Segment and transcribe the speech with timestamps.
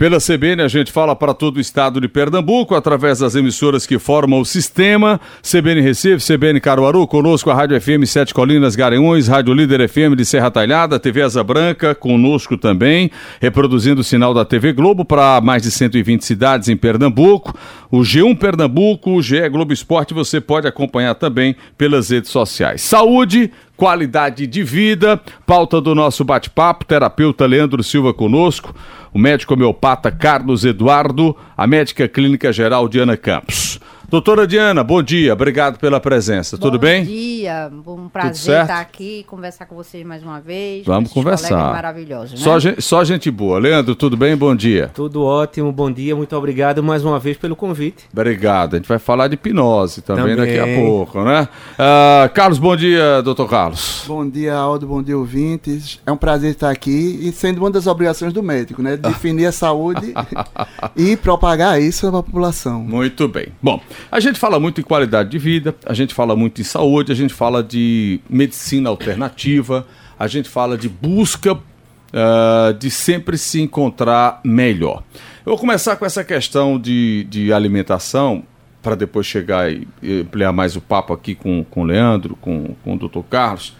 [0.00, 3.98] Pela CBN, a gente fala para todo o estado de Pernambuco, através das emissoras que
[3.98, 5.20] formam o sistema.
[5.42, 10.24] CBN Recife, CBN Caruaru, conosco a Rádio FM Sete Colinas Garanhuns, Rádio Líder FM de
[10.24, 13.10] Serra Talhada, TV Asa Branca, conosco também,
[13.42, 17.54] reproduzindo o sinal da TV Globo para mais de 120 cidades em Pernambuco.
[17.90, 22.82] O G1 Pernambuco, o GE Globo Esporte, você pode acompanhar também pelas redes sociais.
[22.82, 28.74] Saúde, qualidade de vida, pauta do nosso bate-papo, terapeuta Leandro Silva conosco
[29.12, 33.80] o médico homeopata Carlos Eduardo, a médica clínica geral Diana Campos.
[34.10, 36.56] Doutora Diana, bom dia, obrigado pela presença.
[36.56, 37.04] Bom Tudo bem?
[37.04, 40.84] Bom dia, um prazer estar aqui, conversar com vocês mais uma vez.
[40.84, 41.72] Vamos conversar.
[41.72, 42.40] Maravilhoso, né?
[42.40, 43.60] Só, gente, só gente boa.
[43.60, 44.36] Leandro, tudo bem?
[44.36, 44.90] Bom dia.
[44.92, 48.08] Tudo ótimo, bom dia, muito obrigado mais uma vez pelo convite.
[48.12, 48.74] Obrigado.
[48.74, 50.56] A gente vai falar de hipnose também, também.
[50.56, 51.48] daqui a pouco, né?
[51.74, 54.06] Uh, Carlos, bom dia, doutor Carlos.
[54.08, 56.00] Bom dia, Aldo, bom dia, ouvintes.
[56.04, 58.96] É um prazer estar aqui e sendo uma das obrigações do médico, né?
[58.96, 60.12] Definir a saúde
[60.96, 62.80] e propagar isso para a população.
[62.80, 63.52] Muito bem.
[63.62, 63.80] Bom.
[64.10, 67.14] A gente fala muito em qualidade de vida, a gente fala muito em saúde, a
[67.14, 69.86] gente fala de medicina alternativa,
[70.18, 75.02] a gente fala de busca uh, de sempre se encontrar melhor.
[75.44, 78.44] Eu vou começar com essa questão de, de alimentação,
[78.82, 79.86] para depois chegar e,
[80.22, 83.76] ampliar mais o papo aqui com, com o Leandro, com, com o doutor Carlos.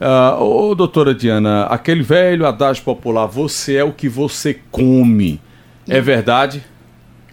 [0.00, 5.40] Uh, ô, doutora Diana, aquele velho adágio popular, você é o que você come,
[5.88, 6.64] é verdade?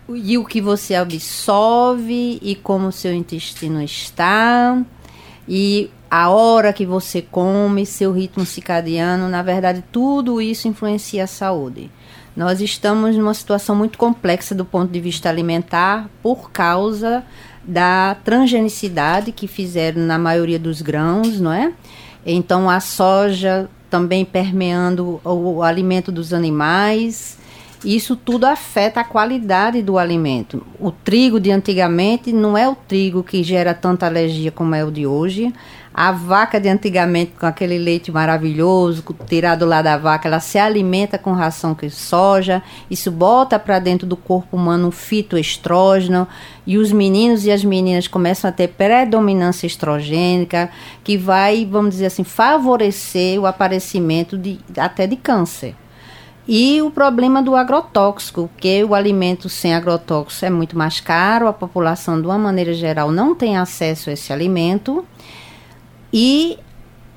[0.09, 4.81] E o que você absorve e como seu intestino está
[5.47, 11.27] e a hora que você come, seu ritmo circadiano, na verdade tudo isso influencia a
[11.27, 11.89] saúde.
[12.35, 17.23] Nós estamos numa situação muito complexa do ponto de vista alimentar por causa
[17.63, 21.73] da transgenicidade que fizeram na maioria dos grãos, não é?
[22.25, 27.37] Então a soja também permeando o alimento dos animais
[27.86, 30.66] isso tudo afeta a qualidade do alimento.
[30.80, 34.89] O trigo de antigamente não é o trigo que gera tanta alergia como é o
[34.89, 35.53] de hoje.
[35.94, 41.18] A vaca de antigamente, com aquele leite maravilhoso, tirado lá da vaca, ela se alimenta
[41.18, 42.62] com ração de soja.
[42.90, 46.28] Isso bota para dentro do corpo humano um fitoestrógeno.
[46.68, 50.69] E os meninos e as meninas começam a ter predominância estrogênica,
[51.03, 55.75] que vai, vamos dizer assim, favorecer o aparecimento de, até de câncer.
[56.47, 61.53] E o problema do agrotóxico, que o alimento sem agrotóxico é muito mais caro, a
[61.53, 65.03] população, de uma maneira geral, não tem acesso a esse alimento.
[66.13, 66.59] E,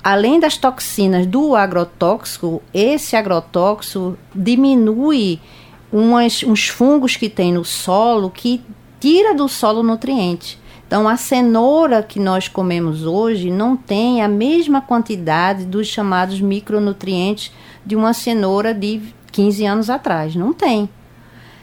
[0.03, 5.39] além das toxinas do agrotóxico, esse agrotóxico diminui
[5.91, 8.63] umas, uns fungos que tem no solo que
[8.99, 10.59] tira do solo nutriente.
[10.87, 17.51] Então, a cenoura que nós comemos hoje não tem a mesma quantidade dos chamados micronutrientes
[17.85, 20.35] de uma cenoura de 15 anos atrás.
[20.35, 20.89] Não tem.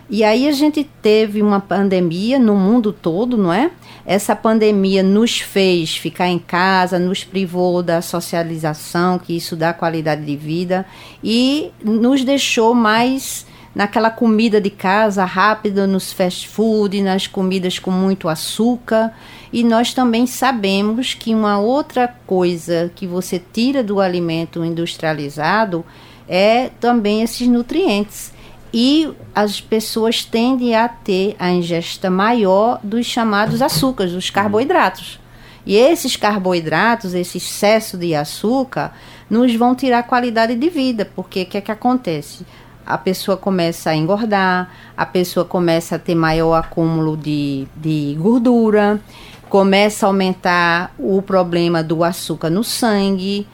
[0.09, 3.73] E aí a gente teve uma pandemia no mundo todo, não é?
[4.05, 10.25] Essa pandemia nos fez ficar em casa, nos privou da socialização, que isso dá qualidade
[10.25, 10.87] de vida,
[11.25, 13.45] e nos deixou mais
[13.75, 19.13] naquela comida de casa rápida, nos fast food, nas comidas com muito açúcar.
[19.53, 25.85] E nós também sabemos que uma outra coisa que você tira do alimento industrializado
[26.29, 28.33] é também esses nutrientes.
[28.73, 35.19] E as pessoas tendem a ter a ingesta maior dos chamados açúcares, dos carboidratos.
[35.65, 38.93] E esses carboidratos, esse excesso de açúcar,
[39.29, 42.47] nos vão tirar qualidade de vida, porque o que é que acontece?
[42.85, 49.01] A pessoa começa a engordar, a pessoa começa a ter maior acúmulo de, de gordura,
[49.49, 53.47] começa a aumentar o problema do açúcar no sangue,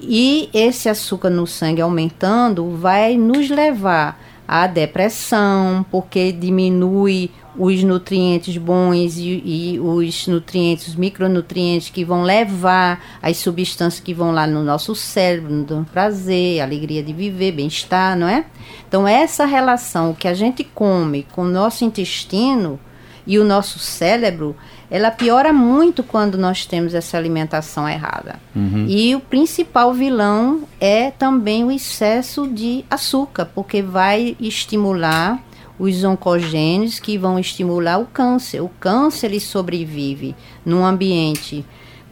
[0.00, 8.56] e esse açúcar no sangue aumentando vai nos levar à depressão, porque diminui os nutrientes
[8.56, 14.46] bons e, e, os nutrientes, os micronutrientes que vão levar as substâncias que vão lá
[14.46, 18.44] no nosso cérebro, no prazer, alegria de viver, bem-estar, não é?
[18.88, 22.78] Então, essa relação que a gente come com o nosso intestino
[23.26, 24.56] e o nosso cérebro
[24.90, 28.36] ela piora muito quando nós temos essa alimentação errada.
[28.54, 28.86] Uhum.
[28.88, 35.42] E o principal vilão é também o excesso de açúcar, porque vai estimular
[35.78, 38.60] os oncogênios que vão estimular o câncer.
[38.60, 41.64] O câncer ele sobrevive num ambiente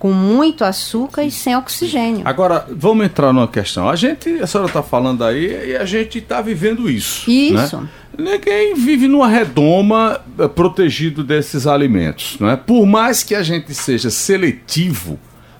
[0.02, 2.22] com muito açúcar e sem oxigênio.
[2.24, 3.88] Agora, vamos entrar numa questão.
[3.88, 7.30] A gente, a senhora está falando aí, e a gente está vivendo isso.
[7.30, 7.76] Isso.
[7.76, 7.88] Né?
[8.16, 12.36] Ninguém vive numa redoma eh, protegido desses alimentos.
[12.38, 12.56] Não é?
[12.56, 15.18] Por mais que a gente seja seletivo,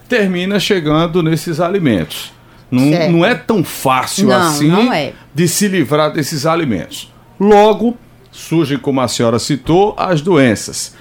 [0.08, 2.32] termina chegando nesses alimentos.
[2.70, 5.12] Não, não é tão fácil não, assim não é.
[5.34, 7.12] de se livrar desses alimentos.
[7.38, 7.96] Logo,
[8.30, 10.94] surgem, como a senhora citou, as doenças.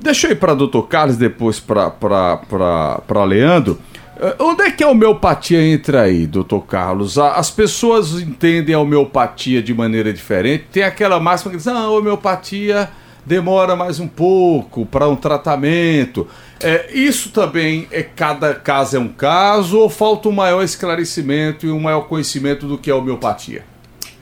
[0.00, 3.80] Deixa eu ir para doutor Carlos, depois para Leandro.
[4.16, 7.18] Uh, onde é que a homeopatia entra aí, doutor Carlos?
[7.18, 10.64] As pessoas entendem a homeopatia de maneira diferente.
[10.72, 12.88] Tem aquela máxima que diz: ah, a homeopatia
[13.26, 16.26] demora mais um pouco para um tratamento.
[16.62, 21.70] É, isso também é cada caso é um caso ou falta um maior esclarecimento e
[21.70, 23.64] um maior conhecimento do que é a homeopatia?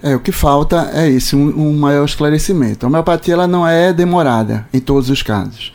[0.02, 2.85] É, o que falta é isso, um, um maior esclarecimento.
[2.85, 5.73] A homeopatia ela não é demorada em todos os casos.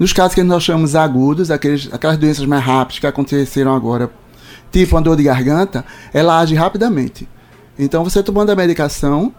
[0.00, 4.10] Nos casos que nós chamamos agudos, aqueles, aquelas doenças mais rápidas que aconteceram agora,
[4.72, 7.28] tipo uma dor de garganta, ela age rapidamente.
[7.78, 9.30] Então, você tomando a medicação,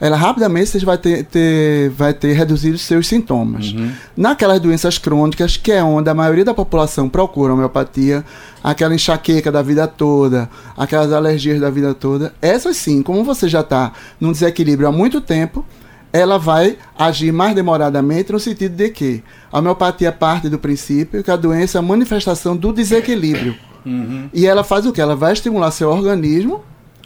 [0.00, 3.72] ela rapidamente você vai ter, ter, vai ter reduzido os seus sintomas.
[3.72, 3.92] Uhum.
[4.16, 8.24] Naquelas doenças crônicas, que é onde a maioria da população procura homeopatia,
[8.62, 13.60] aquela enxaqueca da vida toda, aquelas alergias da vida toda, essas sim, como você já
[13.60, 15.64] está num desequilíbrio há muito tempo,
[16.12, 19.22] ela vai agir mais demoradamente no sentido de que
[19.52, 23.54] a homeopatia parte do princípio que a doença é a manifestação do desequilíbrio.
[23.84, 24.28] Uhum.
[24.32, 25.00] E ela faz o que?
[25.00, 26.62] Ela vai estimular seu organismo,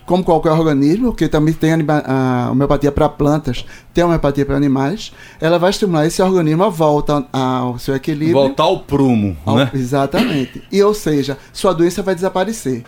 [0.07, 3.65] como qualquer organismo, porque também tem a homeopatia para plantas,
[3.95, 8.33] tem a homeopatia para animais, ela vai estimular esse organismo a volta ao seu equilíbrio.
[8.35, 9.71] Voltar ao prumo, ao, né?
[9.73, 10.63] Exatamente.
[10.73, 12.83] E, ou seja, sua doença vai desaparecer.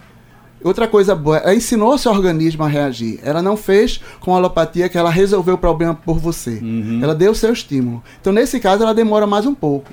[0.64, 3.20] Outra coisa boa, ela ensinou seu organismo a reagir.
[3.22, 6.58] Ela não fez com a alopatia que ela resolveu o problema por você.
[6.62, 7.00] Uhum.
[7.02, 8.02] Ela deu o seu estímulo.
[8.19, 9.93] Então, nesse caso, ela demora mais um pouco.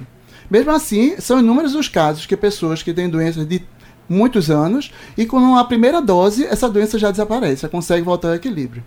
[0.50, 3.62] Mesmo assim, são inúmeros os casos que pessoas que têm doenças de
[4.07, 8.35] muitos anos e com a primeira dose, essa doença já desaparece, já consegue voltar ao
[8.35, 8.83] equilíbrio.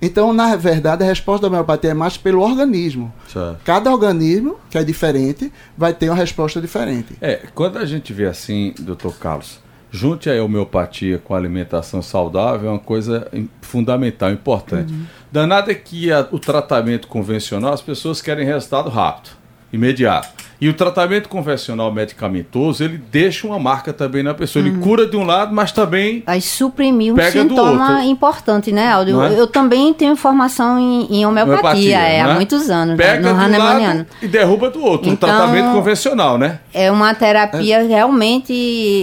[0.00, 3.12] Então, na verdade, a resposta da homeopatia é mais pelo organismo.
[3.28, 3.60] Certo.
[3.64, 7.16] Cada organismo, que é diferente, vai ter uma resposta diferente.
[7.20, 9.60] É, quando a gente vê assim, doutor Carlos,
[9.92, 13.30] junte a homeopatia com a alimentação saudável é uma coisa
[13.60, 14.90] fundamental, importante.
[14.90, 15.04] Uhum.
[15.30, 19.36] Danado é que a, o tratamento convencional, as pessoas querem resultado rápido,
[19.70, 20.30] imediato.
[20.62, 24.64] E o tratamento convencional medicamentoso, ele deixa uma marca também na pessoa.
[24.64, 24.80] Ele uhum.
[24.80, 26.22] cura de um lado, mas também.
[26.24, 29.20] Vai suprimir um sintoma importante, né, Aldo?
[29.22, 29.40] É?
[29.40, 32.34] Eu também tenho formação em, em homeopatia, homeopatia é, há é?
[32.34, 32.96] muitos anos.
[32.96, 35.10] Pega né, no do lado e derruba do outro.
[35.10, 36.60] Então, um tratamento convencional, né?
[36.72, 37.82] É uma terapia é.
[37.82, 38.52] realmente.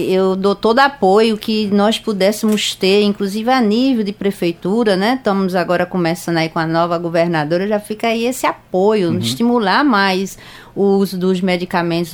[0.08, 5.16] Eu dou todo apoio que nós pudéssemos ter, inclusive a nível de prefeitura, né?
[5.18, 9.18] Estamos agora começando aí com a nova governadora, já fica aí esse apoio, uhum.
[9.18, 10.38] estimular mais
[10.74, 11.49] o uso dos medicamentos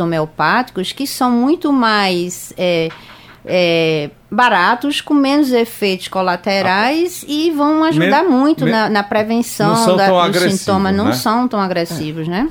[0.00, 2.88] homeopáticos, que são muito mais é,
[3.44, 9.02] é, baratos, com menos efeitos colaterais ah, e vão ajudar me, muito me, na, na,
[9.02, 10.92] prevenção da, dos sintomas.
[10.92, 11.02] Né?
[11.02, 12.30] Não são tão agressivos, é.
[12.30, 12.48] né?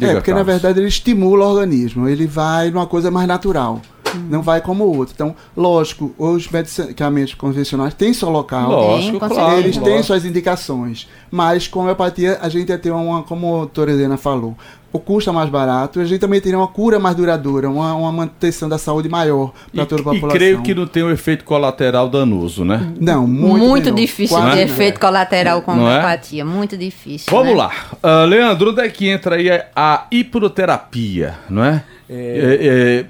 [0.00, 3.80] É, porque na verdade ele estimula o organismo, ele vai numa coisa mais natural
[4.16, 5.14] não vai como o outro.
[5.14, 11.68] Então, lógico, os medicamentos convencionais têm seu local, lógico, claro, eles têm suas indicações, mas
[11.68, 14.56] com a homeopatia a gente ia ter uma, como a doutora Helena falou,
[14.96, 18.10] o custo é mais barato, a gente também teria uma cura mais duradoura, uma, uma
[18.10, 20.30] manutenção da saúde maior para toda a população.
[20.30, 22.92] E creio que não tem um efeito colateral danoso, né?
[22.98, 25.98] Não, muito Muito difícil de efeito colateral com não é?
[25.98, 26.44] homeopatia, é?
[26.44, 27.26] muito difícil.
[27.30, 27.54] Vamos né?
[27.54, 27.72] lá.
[28.02, 31.84] Uh, Leandro, onde é que entra aí a hipnoterapia, não é?
[32.08, 32.14] É...
[32.14, 33.06] é, é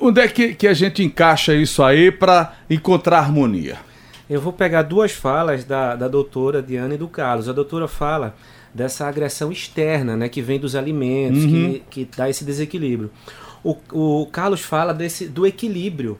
[0.00, 3.78] onde é que, que a gente encaixa isso aí para encontrar harmonia?
[4.28, 7.48] Eu vou pegar duas falas da, da doutora Diana e do Carlos.
[7.48, 8.36] A doutora fala
[8.72, 11.80] dessa agressão externa, né, que vem dos alimentos, uhum.
[11.90, 13.10] que, que dá esse desequilíbrio.
[13.64, 16.16] O, o Carlos fala desse, do equilíbrio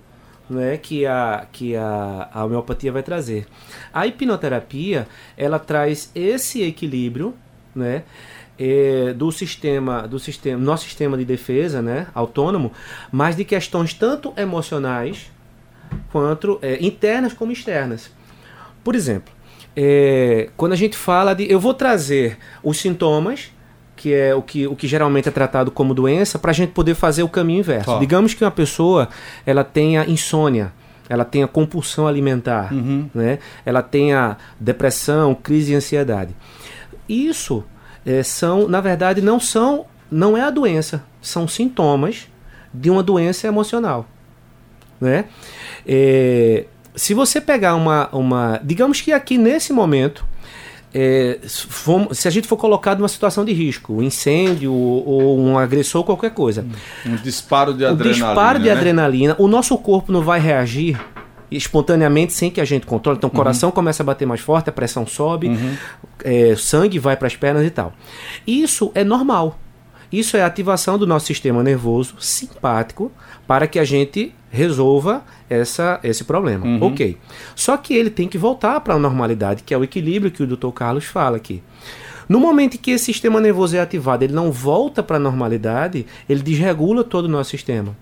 [0.50, 3.46] né, que, a, que a, a homeopatia vai trazer.
[3.94, 5.06] A hipnoterapia,
[5.37, 7.35] ela traz esse equilíbrio,
[7.75, 8.02] né,
[8.61, 12.71] é, do sistema, do sistema, nosso sistema de defesa, né, autônomo,
[13.11, 15.33] mas de questões tanto emocionais
[16.12, 18.11] quanto é, internas como externas.
[18.85, 19.33] Por exemplo,
[19.75, 21.50] é, quando a gente fala de.
[21.50, 23.50] Eu vou trazer os sintomas,
[23.97, 26.95] que é o que, o que geralmente é tratado como doença, para a gente poder
[26.95, 27.99] fazer o caminho inverso.
[27.99, 29.09] Digamos que uma pessoa
[29.47, 30.73] ela tenha insônia,
[31.09, 33.09] ela tenha compulsão alimentar, uhum.
[33.14, 33.38] né?
[33.64, 36.35] ela tenha depressão, crise e ansiedade.
[37.09, 37.64] Isso
[38.04, 42.28] é, são, na verdade, não são, não é a doença, são sintomas
[42.73, 44.07] de uma doença emocional,
[45.00, 45.26] né?
[45.87, 48.61] É, se você pegar uma, uma.
[48.62, 50.28] Digamos que aqui nesse momento.
[50.92, 56.02] É, se a gente for colocado numa situação de risco, um incêndio ou, um agressor,
[56.02, 56.66] qualquer coisa.
[57.07, 58.25] Um disparo de adrenalina.
[58.25, 58.73] Um disparo de né?
[58.73, 60.99] adrenalina, o nosso corpo não vai reagir
[61.50, 63.19] espontaneamente sem que a gente controle.
[63.19, 63.75] Então o coração uhum.
[63.75, 65.76] começa a bater mais forte, a pressão sobe, uhum.
[66.24, 67.92] É, sangue vai para as pernas e tal.
[68.46, 69.58] Isso é normal.
[70.12, 73.12] Isso é a ativação do nosso sistema nervoso simpático
[73.46, 76.66] para que a gente resolva essa, esse problema.
[76.66, 76.82] Uhum.
[76.82, 77.16] Ok.
[77.54, 80.46] Só que ele tem que voltar para a normalidade, que é o equilíbrio que o
[80.46, 80.70] Dr.
[80.70, 81.62] Carlos fala aqui.
[82.28, 86.06] No momento em que esse sistema nervoso é ativado, ele não volta para a normalidade,
[86.28, 87.96] ele desregula todo o nosso sistema.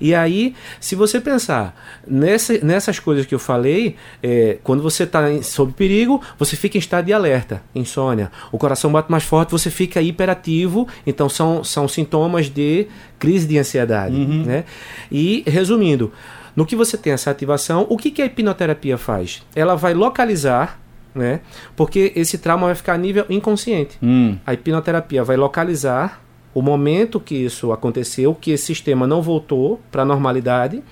[0.00, 1.74] E aí, se você pensar
[2.06, 6.80] nessa, nessas coisas que eu falei, é, quando você está sob perigo, você fica em
[6.80, 8.30] estado de alerta, insônia.
[8.52, 10.88] O coração bate mais forte, você fica hiperativo.
[11.06, 12.86] Então, são, são sintomas de
[13.18, 14.14] crise de ansiedade.
[14.14, 14.44] Uhum.
[14.44, 14.64] Né?
[15.10, 16.12] E, resumindo,
[16.54, 19.42] no que você tem essa ativação, o que, que a hipnoterapia faz?
[19.54, 20.80] Ela vai localizar
[21.14, 21.40] né?
[21.76, 23.96] Porque esse trauma vai ficar a nível inconsciente.
[24.02, 24.36] Hum.
[24.44, 26.20] A hipnoterapia vai localizar
[26.54, 30.82] o momento que isso aconteceu, que esse sistema não voltou para a normalidade,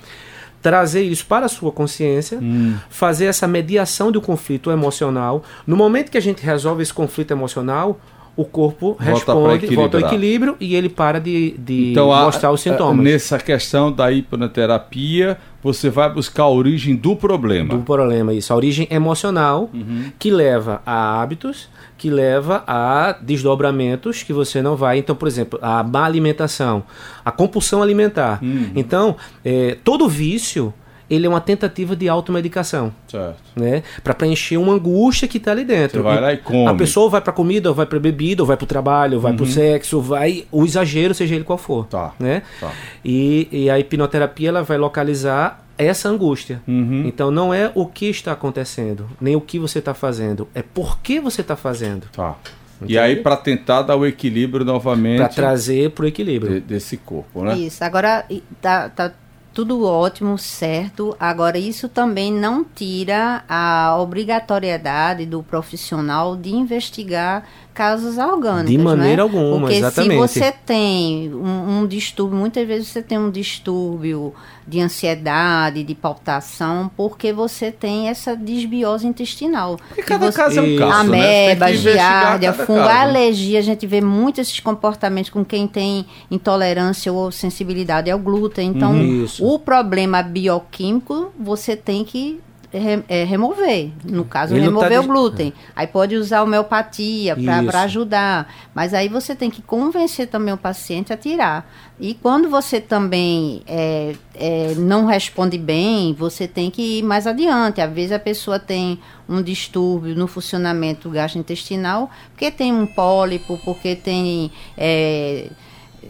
[0.61, 2.76] trazer isso para a sua consciência, Hum.
[2.90, 5.42] fazer essa mediação do conflito emocional.
[5.66, 7.99] No momento que a gente resolve esse conflito emocional,
[8.34, 12.50] o corpo Volta responde, volta ao equilíbrio e ele para de, de Então, a- mostrar
[12.50, 13.04] os a- sintomas.
[13.04, 17.74] nessa questão da hipnoterapia, você vai buscar a origem do problema.
[17.76, 18.52] do problema, isso.
[18.52, 20.10] A origem emocional Uhum.
[20.18, 24.98] que leva a hábitos, que leva a desdobramentos que você não vai.
[24.98, 26.82] Então, por exemplo, a má alimentação,
[27.24, 28.40] a compulsão alimentar.
[28.42, 28.70] Uhum.
[28.74, 30.72] Então, é, todo vício
[31.14, 33.37] ele é uma tentativa de automedicação, Certo.
[33.57, 33.83] né?
[34.02, 35.99] Para preencher uma angústia que está ali dentro.
[35.99, 36.66] Você vai lá e come.
[36.69, 39.21] A pessoa vai para comida, ou vai para bebida, ou vai para o trabalho, ou
[39.21, 41.85] vai para o sexo, vai o exagero, seja ele qual for, Uhum.
[41.85, 42.12] Tá.
[42.19, 42.42] né?
[42.61, 42.71] Tá.
[43.04, 46.62] E, e a hipnoterapia ela vai localizar essa angústia.
[46.69, 47.04] Uhum.
[47.07, 50.99] Então não é o que está acontecendo, nem o que você está fazendo, é por
[51.00, 52.07] que você está fazendo.
[52.12, 52.37] Tá.
[52.81, 52.99] E Entende?
[52.99, 56.54] aí, para tentar dar o equilíbrio novamente Para trazer para o equilíbrio.
[56.54, 57.57] de- desse corpo, né?
[57.57, 59.12] Isso, agora e- tá, tá
[59.52, 61.16] tudo ótimo, certo.
[61.21, 68.70] Agora, isso também não tira a obrigatoriedade do profissional de investigar causas orgânicas.
[68.70, 69.40] De maneira não é?
[69.42, 70.28] alguma, Porque exatamente.
[70.28, 74.34] se você tem um, um distúrbio, muitas vezes você tem um distúrbio
[74.66, 79.76] de ansiedade, de palpitação, porque você tem essa desbiose intestinal.
[79.88, 81.46] Porque E cada você- caso é um caso, né?
[81.48, 83.00] Ameba, investigar giardia, fungo, caso, né?
[83.02, 88.68] alergia, a gente vê muito esses comportamentos com quem tem intolerância ou sensibilidade ao glúten.
[88.68, 89.24] Então, Uhum.
[89.24, 89.44] Isso.
[89.44, 92.40] o problema bioquímico você tem que
[92.78, 93.90] re- é, remover.
[94.04, 95.52] No caso, Ele tá remover o des- glúten.
[95.76, 97.36] Aí pode usar homeopatia
[97.66, 98.52] para ajudar.
[98.74, 101.70] Mas aí você tem que convencer também o paciente a tirar.
[102.00, 107.80] E quando você também é, é, não responde bem, você tem que ir mais adiante.
[107.80, 108.98] Às vezes a pessoa tem
[109.28, 115.48] um distúrbio no funcionamento gastrointestinal, porque tem um pólipo, porque tem é,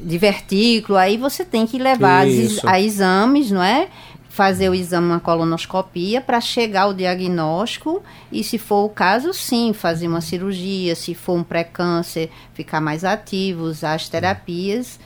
[0.03, 2.67] divertículo, aí você tem que levar Isso.
[2.67, 3.89] a exames, não é?
[4.33, 9.75] Fazer o exame, uma colonoscopia, para chegar ao diagnóstico e, se for o caso, sim,
[9.75, 10.95] fazer uma cirurgia.
[10.95, 14.99] Se for um pré-câncer, ficar mais ativo, usar as terapias,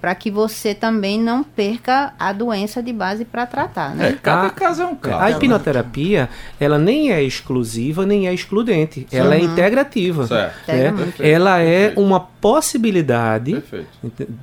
[0.00, 4.10] para que você também não perca a doença de base para tratar, né?
[4.10, 5.22] É, cada A- caso é um caso.
[5.22, 6.28] A hipnoterapia,
[6.58, 9.06] ela nem é exclusiva, nem é excludente.
[9.10, 10.26] Ela é integrativa.
[10.26, 10.68] Certo.
[10.68, 10.90] né?
[10.92, 11.22] Muito.
[11.22, 12.00] Ela é Perfeito.
[12.00, 13.62] uma possibilidade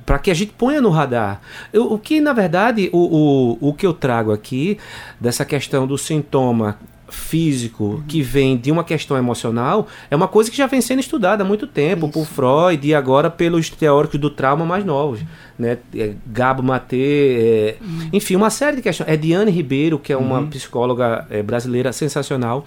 [0.04, 1.40] para que a gente ponha no radar.
[1.72, 4.78] Eu- o que, na verdade, o, o, o que eu trago aqui,
[5.20, 10.56] dessa questão do sintoma físico que vem de uma questão emocional, é uma coisa que
[10.56, 14.64] já vem sendo estudada há muito tempo por Freud e agora pelos teóricos do trauma
[14.64, 15.20] mais novos,
[15.58, 15.78] né?
[15.94, 17.76] É, Gabo Matê, é,
[18.12, 19.08] enfim, uma série de questões.
[19.08, 22.66] É Diane Ribeiro, que é uma psicóloga é, brasileira sensacional.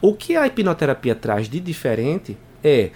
[0.00, 2.90] O que a hipnoterapia traz de diferente é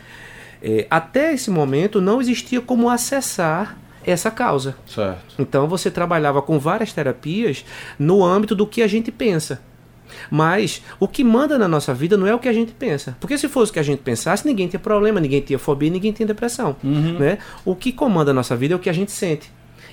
[0.62, 4.76] é, até esse momento não existia como acessar essa causa.
[4.86, 5.34] Certo.
[5.38, 7.64] Então você trabalhava com várias terapias
[7.98, 9.60] no âmbito do que a gente pensa.
[10.30, 13.16] Mas o que manda na nossa vida não é o que a gente pensa.
[13.20, 16.12] Porque se fosse o que a gente pensasse, ninguém tinha problema, ninguém tinha fobia, ninguém
[16.12, 16.76] tinha depressão.
[16.82, 17.38] Né?
[17.64, 19.50] O que comanda a nossa vida é o que a gente sente.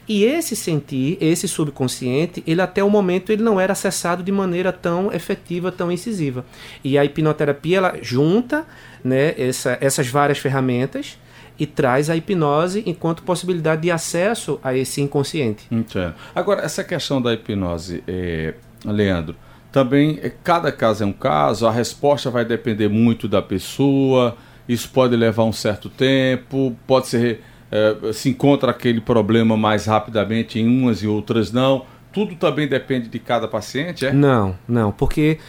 [0.07, 4.71] E esse sentir, esse subconsciente, ele até o momento ele não era acessado de maneira
[4.73, 6.45] tão efetiva, tão incisiva.
[6.83, 8.65] E a hipnoterapia ela junta
[9.03, 11.17] né, essa- essas várias ferramentas
[11.57, 15.67] e traz a hipnose enquanto possibilidade de acesso a esse inconsciente.
[15.71, 16.13] Entendo.
[16.35, 19.35] Agora, essa questão da hipnose, é, Leandro,
[19.73, 24.37] também é, cada caso é um caso, a resposta vai depender muito da pessoa,
[24.69, 27.41] isso pode levar um certo tempo, pode ser.
[27.71, 31.85] é, se encontra aquele problema mais rapidamente em umas e outras não.
[32.13, 34.13] Tudo também depende de cada paciente, é?
[34.13, 35.39] Não, não, porque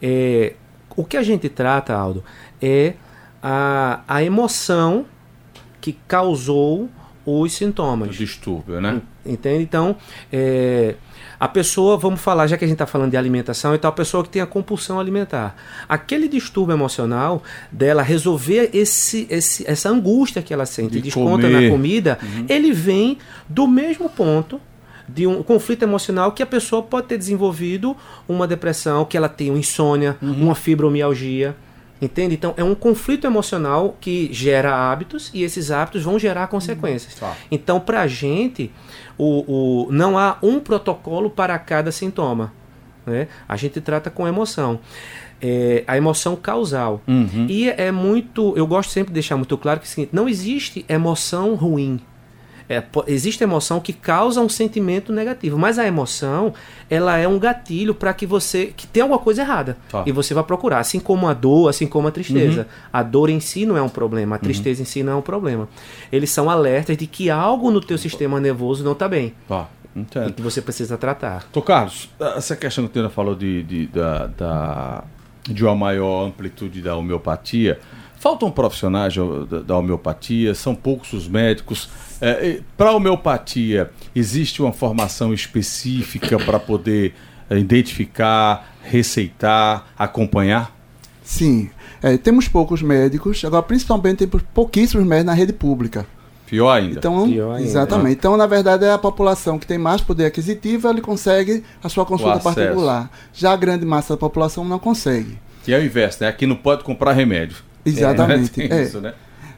[0.00, 0.54] é,
[0.96, 2.22] o que a gente trata, Aldo,
[2.62, 2.94] é
[3.42, 5.04] a, a emoção
[5.80, 6.88] que causou
[7.26, 8.14] os O sintomas.
[8.14, 9.02] distúrbio, né?
[9.26, 9.64] Entende?
[9.64, 9.96] Então,
[10.32, 10.94] é,
[11.44, 14.22] a pessoa, vamos falar, já que a gente está falando de alimentação, então a pessoa
[14.22, 15.56] que tem a compulsão alimentar.
[15.88, 21.48] Aquele distúrbio emocional dela resolver esse, esse, essa angústia que ela sente De e desconta
[21.48, 21.62] comer.
[21.62, 22.16] na comida,
[22.48, 23.18] ele vem
[23.48, 24.60] do mesmo ponto
[25.08, 27.96] de um conflito emocional que a pessoa pode ter desenvolvido
[28.28, 30.44] uma depressão, que ela tem uma insônia, Uhum.
[30.44, 31.56] uma fibromialgia.
[32.02, 32.34] Entende?
[32.34, 37.14] Então é um conflito emocional que gera hábitos e esses hábitos vão gerar consequências.
[37.14, 37.36] Tá.
[37.48, 38.72] Então, para a gente,
[39.16, 42.52] o, o- não há um protocolo para cada sintoma.
[43.06, 43.28] Né?
[43.48, 44.80] A gente trata com emoção.
[45.40, 47.00] É, a emoção causal.
[47.06, 47.46] Uhum.
[47.48, 48.52] E é muito.
[48.56, 52.00] Eu gosto sempre de deixar muito claro que é seguinte: não existe emoção ruim.
[52.72, 56.54] É, existe emoção que causa um sentimento negativo, mas a emoção
[56.88, 60.02] ela é um gatilho para que você que tem alguma coisa errada Tá.
[60.06, 62.66] e você vai procurar, assim como a dor, assim como a tristeza.
[62.92, 65.22] A dor em si não é um problema, a tristeza em si não é um
[65.22, 65.68] problema.
[66.10, 69.34] Eles são alertas de que algo no teu sistema nervoso não está bem
[69.94, 70.32] e Entendo.
[70.32, 71.44] que você precisa tratar.
[71.52, 75.04] Tô Carlos, essa questão que o Tena falou de, de, da, da-
[75.44, 77.78] de uma maior amplitude da homeopatia,
[78.22, 79.12] faltam profissionais
[79.66, 81.90] da, homeopatia, são poucos os médicos.
[82.76, 87.14] para a homeopatia, existe uma formação específica para poder
[87.50, 90.72] eh, identificar, receitar, acompanhar?
[91.24, 91.68] Sim.
[92.00, 96.06] É, temos poucos médicos, agora principalmente temos pouquíssimos médicos na rede pública.
[96.46, 96.98] Pior ainda.
[96.98, 97.68] Então, Pior ainda.
[97.68, 98.18] exatamente.
[98.18, 102.06] Então, na verdade, é a população que tem mais poder aquisitivo, ele consegue a sua
[102.06, 103.10] consulta particular.
[103.34, 105.38] Já a grande massa da população não consegue.
[105.66, 106.28] E é o inverso, né?
[106.28, 107.71] Aqui não pode comprar remédio.
[107.84, 108.60] Exatamente.
[108.62, 108.82] É, tem É.
[108.84, 109.12] isso, né?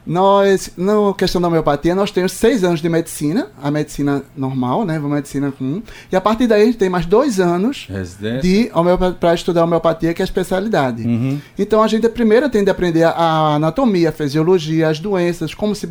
[0.07, 4.97] Nós, na questão da homeopatia, nós temos seis anos de medicina, a medicina normal, né?
[4.97, 5.81] A medicina comum.
[6.11, 8.41] E a partir daí a gente tem mais dois anos Residência.
[8.43, 8.69] de
[9.19, 11.01] para estudar homeopatia, que é a especialidade.
[11.07, 11.39] Uhum.
[11.57, 15.87] Então a gente primeiro tem de aprender a, anatomia, a fisiologia, as doenças, como se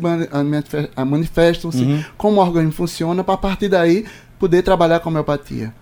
[1.05, 2.03] manifestam-se, Uhum.
[2.17, 4.05] como o organismo funciona, para a partir daí
[4.39, 5.73] poder trabalhar com a homeopatia.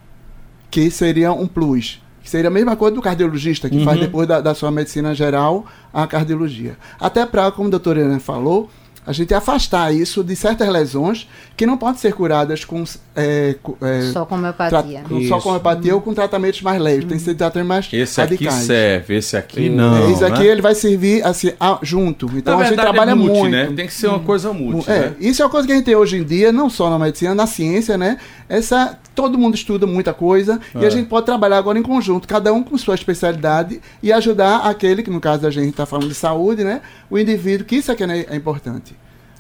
[0.72, 2.02] Que seria um plus.
[2.24, 4.06] Que seria a mesma coisa do cardiologista, que faz Uhum.
[4.06, 6.77] depois da, da sua medicina geral a cardiologia.
[7.00, 8.70] Até para, como a doutora Helena falou,
[9.06, 12.84] a gente afastar isso de certas lesões que não podem ser curadas com.
[13.16, 15.04] é, é, Só com homeopatia.
[15.08, 17.06] com- só com homeopatia ou com tratamentos mais leves.
[17.06, 18.64] Tem que ser tratamentos mais Esse aqui radicais.
[18.66, 19.98] serve, esse aqui É, não.
[20.08, 20.46] É, isso aqui né?
[20.48, 22.26] ele vai servir assim, a- junto.
[22.36, 23.52] Então Na a gente verdade, trabalha é multi, muito.
[23.52, 23.72] né?
[23.76, 25.14] Tem que ser uma coisa multi, É, né?
[25.20, 27.36] isso é uma coisa que a gente tem hoje em dia, não só na medicina,
[27.36, 28.18] na ciência, né?
[28.50, 30.88] Essa, todo mundo estuda muita coisa e É.
[30.88, 35.02] a gente pode trabalhar agora em conjunto, cada um com sua especialidade e ajudar aquele
[35.04, 36.82] que, no caso da gente está falando de saúde, né?
[37.10, 38.92] O indivíduo, que isso aqui né, é importante.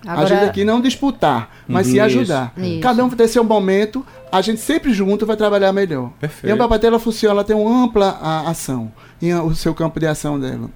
[0.05, 2.01] Agora- a gente aqui não disputar, mas se Isso.
[2.01, 2.53] ajudar.
[2.57, 2.79] Isso.
[2.81, 6.11] Cada um vai ter seu momento, a gente sempre junto vai trabalhar melhor.
[6.19, 6.47] Perfeito.
[6.47, 6.55] E a
[6.87, 10.39] ela funciona, ela tem uma ampla a, ação, em a- o seu campo de ação
[10.39, 10.69] dela.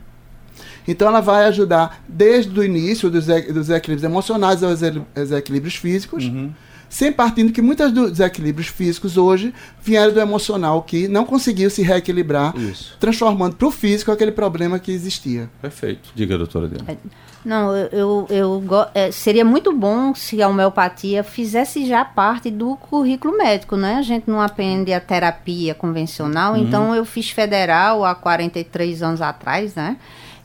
[0.87, 6.23] Então ela vai ajudar desde o início dos, dos equilíbrios emocionais aos aos equilíbrios físicos,
[6.25, 6.51] Uhum.
[6.89, 11.81] Sem partindo que muitos dos desequilíbrios físicos hoje vieram do emocional que não conseguiu se
[11.81, 12.95] reequilibrar, Isso.
[12.99, 15.49] transformando para o físico aquele problema que existia.
[15.61, 16.09] Perfeito.
[16.15, 16.97] Diga, doutora Diana.
[17.45, 23.37] Não, eu, eu, é, seria muito bom se a homeopatia fizesse já parte do currículo
[23.37, 23.95] médico, né?
[23.95, 29.75] A gente não aprende a terapia convencional, então eu fiz federal há 43 anos atrás,
[29.75, 29.95] né?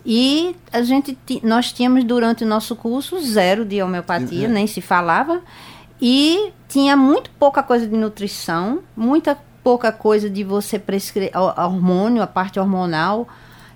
[0.04, 5.40] E a gente, nós tínhamos durante o nosso curso zero de homeopatia, nem se falava,
[6.04, 12.26] e tinha muito pouca coisa de nutrição, muita pouca coisa de você prescrever hormônio, a
[12.26, 13.28] parte hormonal.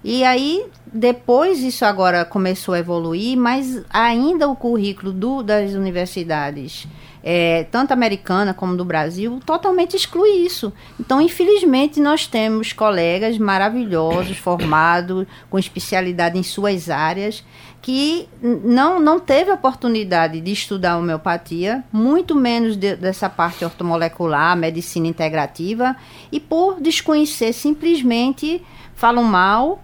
[0.03, 6.87] E aí, depois isso agora começou a evoluir, mas ainda o currículo do- das universidades,
[7.25, 10.73] é, tanto americana como do Brasil, totalmente exclui isso.
[10.99, 17.45] Então, infelizmente, nós temos colegas maravilhosos, formados, com especialidade em suas áreas,
[17.87, 25.07] que não, não teve oportunidade de estudar homeopatia, muito menos de- dessa parte ortomolecular, medicina
[25.07, 25.95] integrativa,
[26.33, 28.61] e por desconhecer simplesmente
[28.97, 29.81] falam mal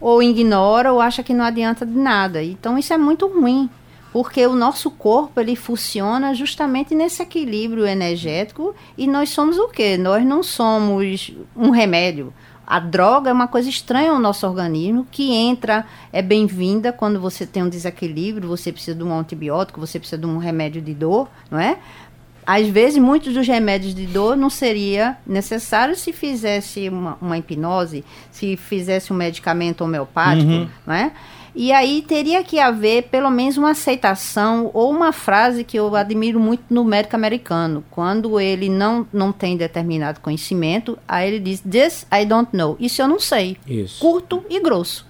[0.00, 2.40] ou ignora ou acha que não adianta de nada.
[2.40, 3.68] Então isso é muito ruim,
[4.12, 9.96] porque o nosso corpo ele funciona justamente nesse equilíbrio energético e nós somos o quê?
[9.98, 12.32] Nós não somos um remédio.
[12.70, 17.44] A droga é uma coisa estranha ao nosso organismo que entra, é bem-vinda quando você
[17.44, 21.28] tem um desequilíbrio, você precisa de um antibiótico, você precisa de um remédio de dor,
[21.50, 21.78] não é?
[22.46, 28.04] Às vezes, muitos dos remédios de dor não seria necessário se fizesse uma, uma hipnose,
[28.30, 31.10] se fizesse um medicamento homeopático, não é?
[31.54, 36.38] E aí teria que haver pelo menos uma aceitação ou uma frase que eu admiro
[36.38, 37.84] muito no médico americano.
[37.90, 42.76] Quando ele não, não tem determinado conhecimento, aí ele diz, this I don't know.
[42.78, 43.56] Isso eu não sei.
[43.66, 44.00] Isso.
[44.00, 45.09] Curto e grosso.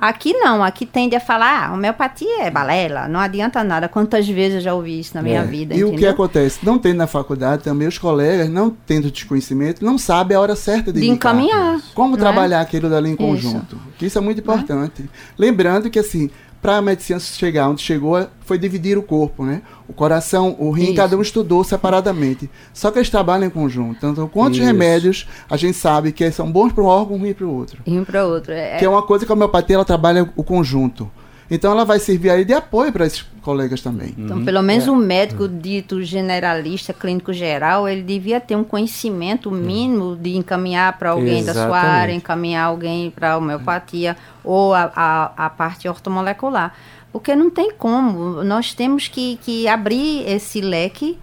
[0.00, 3.88] Aqui não, aqui tende a falar, ah, homeopatia é balela, não adianta nada.
[3.88, 5.44] Quantas vezes eu já ouvi isso na minha É.
[5.44, 6.10] vida, E o que entendeu?
[6.12, 6.60] acontece?
[6.62, 10.92] Não tendo na faculdade também, os colegas, não tendo desconhecimento, não sabem a hora certa
[10.92, 12.18] de, De encaminhar, Como é?
[12.18, 13.18] trabalhar aquilo dali em Isso.
[13.22, 13.76] conjunto.
[13.98, 15.10] Que isso é muito importante.
[15.36, 19.62] Lembrando que, assim, para a medicina chegar onde chegou foi dividir o corpo, né?
[19.88, 20.94] O coração, o rim, Isso.
[20.94, 22.50] cada um estudou separadamente.
[22.72, 24.06] Só que eles trabalham em conjunto.
[24.06, 24.66] Então, quantos Isso.
[24.66, 27.82] remédios a gente sabe que são bons para um órgão e ruim para o outro?
[27.86, 28.52] Um para outro.
[28.52, 31.10] É, Que é uma coisa que a homeopatia ela trabalha o conjunto.
[31.50, 34.14] Então ela vai servir aí de apoio para esses colegas também.
[34.18, 40.14] Então, pelo menos um médico dito generalista, clínico geral, ele devia ter um conhecimento mínimo
[40.14, 41.86] de encaminhar para alguém da sua Exatamente.
[41.86, 46.74] área, encaminhar alguém para a homeopatia ou a, a, a parte ortomolecular.
[47.10, 48.44] Porque não tem como.
[48.44, 51.18] Nós temos que, que abrir esse leque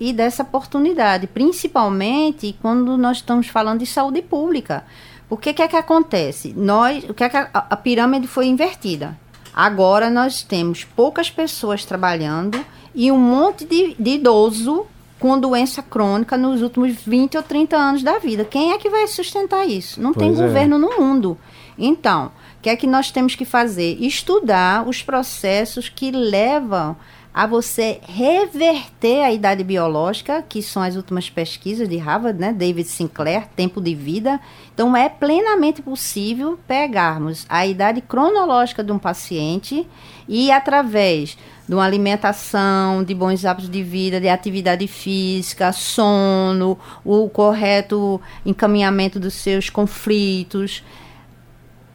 [0.00, 4.84] e dessa oportunidade, principalmente quando nós estamos falando de saúde pública.
[5.28, 6.54] Porque que é que acontece?
[6.56, 9.16] Nós, o que é que a, a pirâmide foi invertida?
[9.58, 14.86] Agora nós temos poucas pessoas trabalhando e um monte de, de idoso
[15.18, 18.44] com doença crônica nos últimos 20 ou 30 anos da vida.
[18.44, 20.00] Quem é que vai sustentar isso?
[20.00, 20.46] Não tem Pois é.
[20.46, 21.36] governo no mundo.
[21.76, 22.26] Então,
[22.58, 23.96] o que é que nós temos que fazer?
[24.00, 26.96] Estudar os processos que levam
[27.38, 32.52] a você reverter a idade biológica, que são as últimas pesquisas de Harvard, né?
[32.52, 34.40] David Sinclair, tempo de vida.
[34.74, 39.86] Então, é plenamente possível pegarmos a idade cronológica de um paciente
[40.26, 47.28] e, através de uma alimentação, de bons hábitos de vida, de atividade física, sono, o
[47.28, 50.82] correto encaminhamento dos seus conflitos,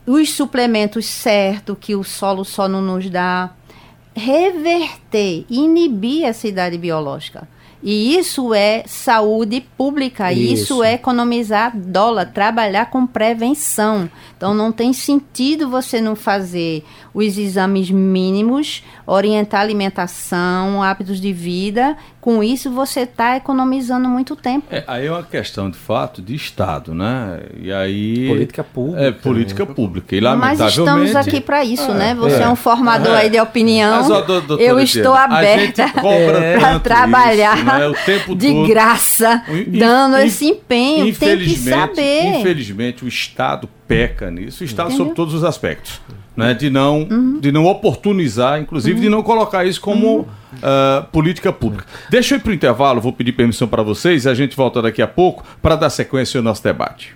[0.08, 3.52] os suplementos certos que o solo só não nos dá,
[4.16, 7.48] reverter, inibir essa idade biológica.
[7.86, 10.54] E isso é saúde pública, Isso.
[10.54, 14.10] isso é economizar dólar, trabalhar com prevenção.
[14.38, 21.34] Então não tem sentido você não fazer os exames mínimos, orientar a alimentação, hábitos de
[21.34, 21.98] vida.
[22.24, 24.66] Com isso você está economizando muito tempo.
[24.72, 27.42] É, aí é uma questão de fato de Estado, né?
[27.62, 28.30] E aí.
[28.30, 29.02] Política pública.
[29.04, 30.16] É, política pública.
[30.16, 30.80] E Mas lamentavelmente.
[30.80, 32.16] estamos aqui para isso, É, né?
[32.16, 32.48] Você é, é.
[32.48, 33.24] um formador É.
[33.24, 33.98] aí de opinião.
[33.98, 36.58] Mas, ó, doutora eu Diana, estou A aberta É.
[36.58, 37.88] para trabalhar isso, né?
[37.90, 38.68] o tempo de todo.
[38.70, 40.96] graça, dando in- esse empenho.
[41.04, 42.24] Tem que Infelizmente, saber.
[42.40, 44.64] infelizmente, o Estado peca nisso.
[44.64, 44.98] O Estado Entendeu?
[45.08, 46.00] sobre todos os aspectos.
[46.36, 46.54] Né?
[46.54, 47.40] De, não, Uhum.
[47.40, 50.28] de não oportunizar, inclusive de não colocar isso como
[50.62, 51.86] ah, política pública.
[52.10, 54.82] Deixa eu ir para o intervalo, vou pedir permissão para vocês e a gente volta
[54.82, 57.14] daqui a pouco para dar sequência ao nosso debate.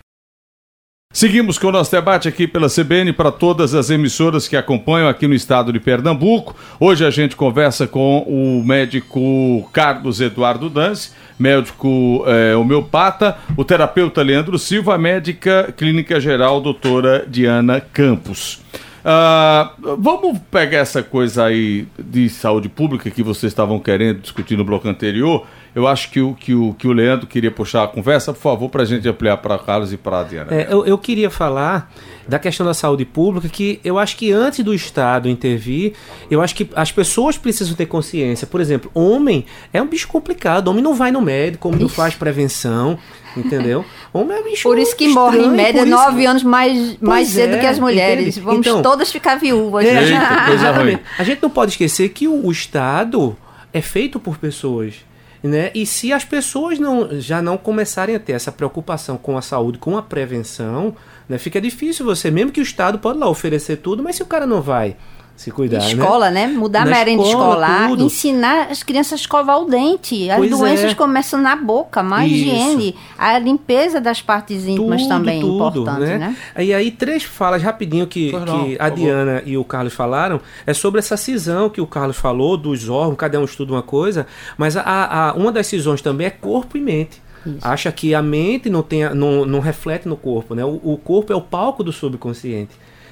[1.14, 5.26] Seguimos com o nosso debate aqui pela CBN para todas as emissoras que acompanham aqui
[5.26, 6.56] no estado de Pernambuco.
[6.80, 14.22] Hoje a gente conversa com o médico Carlos Eduardo Dance, médico eh, homeopata, o terapeuta
[14.22, 18.62] Leandro Silva, a médica clínica geral doutora Diana Campos.
[19.10, 24.66] Ah, vamos pegar essa coisa aí de saúde pública que vocês estavam querendo discutir no
[24.66, 25.48] bloco anterior.
[25.74, 28.68] Eu acho que o, que o, que o Leandro queria puxar a conversa, por favor,
[28.68, 30.54] para a gente ampliar para Carlos e para a Diana.
[30.54, 31.90] É, eu, eu queria falar
[32.28, 35.94] da questão da saúde pública, que eu acho que antes do Estado intervir,
[36.30, 38.46] eu acho que as pessoas precisam ter consciência.
[38.46, 40.68] Por exemplo, homem é um bicho complicado.
[40.68, 43.00] Homem não vai no médico, homem não faz prevenção,
[43.40, 43.86] entendeu?
[44.14, 46.44] Homem é bicho Por isso que morre em estranho, média por isso nove que- anos
[46.44, 48.22] mais, mais Pois cedo é, que as mulheres.
[48.28, 48.40] entende?
[48.42, 49.86] Vamos Então- todas ficar viúvas.
[49.86, 50.96] É, Eita, coisa exatamente.
[50.96, 51.04] ruim.
[51.20, 53.36] A gente não pode esquecer que o, o Estado
[53.74, 54.96] é feito por pessoas.
[55.44, 55.70] Né?
[55.76, 59.78] E se as pessoas não, já não começarem a ter essa preocupação com a saúde,
[59.78, 60.96] com a prevenção,
[61.30, 61.38] né?
[61.38, 64.48] fica difícil você, mesmo que o Estado pode lá oferecer tudo, mas se o cara
[64.48, 64.96] não vai
[65.38, 65.86] se cuidar, né?
[65.92, 66.48] Escola, né?
[66.48, 68.04] Mudar a Na merenda escola, escolar, tudo.
[68.04, 70.30] ensinar as crianças a escovar o dente.
[70.32, 70.96] As Pois doenças é.
[70.96, 72.44] começam na boca, mais Isso.
[72.46, 76.36] higiene, a limpeza das partes íntimas também é importante, né?
[76.58, 78.96] E aí, três falas rapidinho que, não, que a favor.
[78.98, 83.16] Diana e o Carlos falaram é sobre essa cisão que o Carlos falou dos órgãos,
[83.18, 84.26] cada um estuda uma coisa,
[84.58, 84.82] mas a,
[85.30, 87.22] a- uma das cisões também é corpo e mente.
[87.46, 87.60] Isso.
[87.62, 90.66] Acha que a mente não, tem, a- não, não reflete no corpo, né?
[90.66, 92.72] O, o corpo é o palco do subconsciente.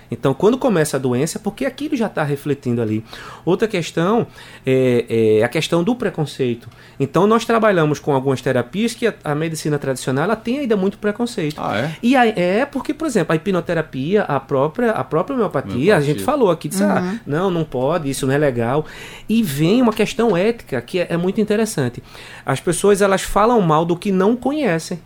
[0.10, 3.04] Então, quando começa a doença, é porque aquilo já está refletindo ali.
[3.44, 4.28] Outra questão
[4.66, 6.70] é, é a questão do preconceito.
[7.00, 10.98] Então, nós trabalhamos com algumas terapias que a, a medicina tradicional ela tem ainda muito
[10.98, 11.60] preconceito.
[11.60, 11.96] Ah, é?
[12.02, 15.96] E aí, é porque, por exemplo, a hipnoterapia, a própria, a própria homeopatia, Homeopatia.
[15.98, 18.86] a gente falou aqui, disse, ah, não, não pode, isso não é legal.
[19.28, 22.02] E vem uma questão ética que é, é muito interessante.
[22.46, 25.00] As pessoas, elas falam mal do que não conhecem.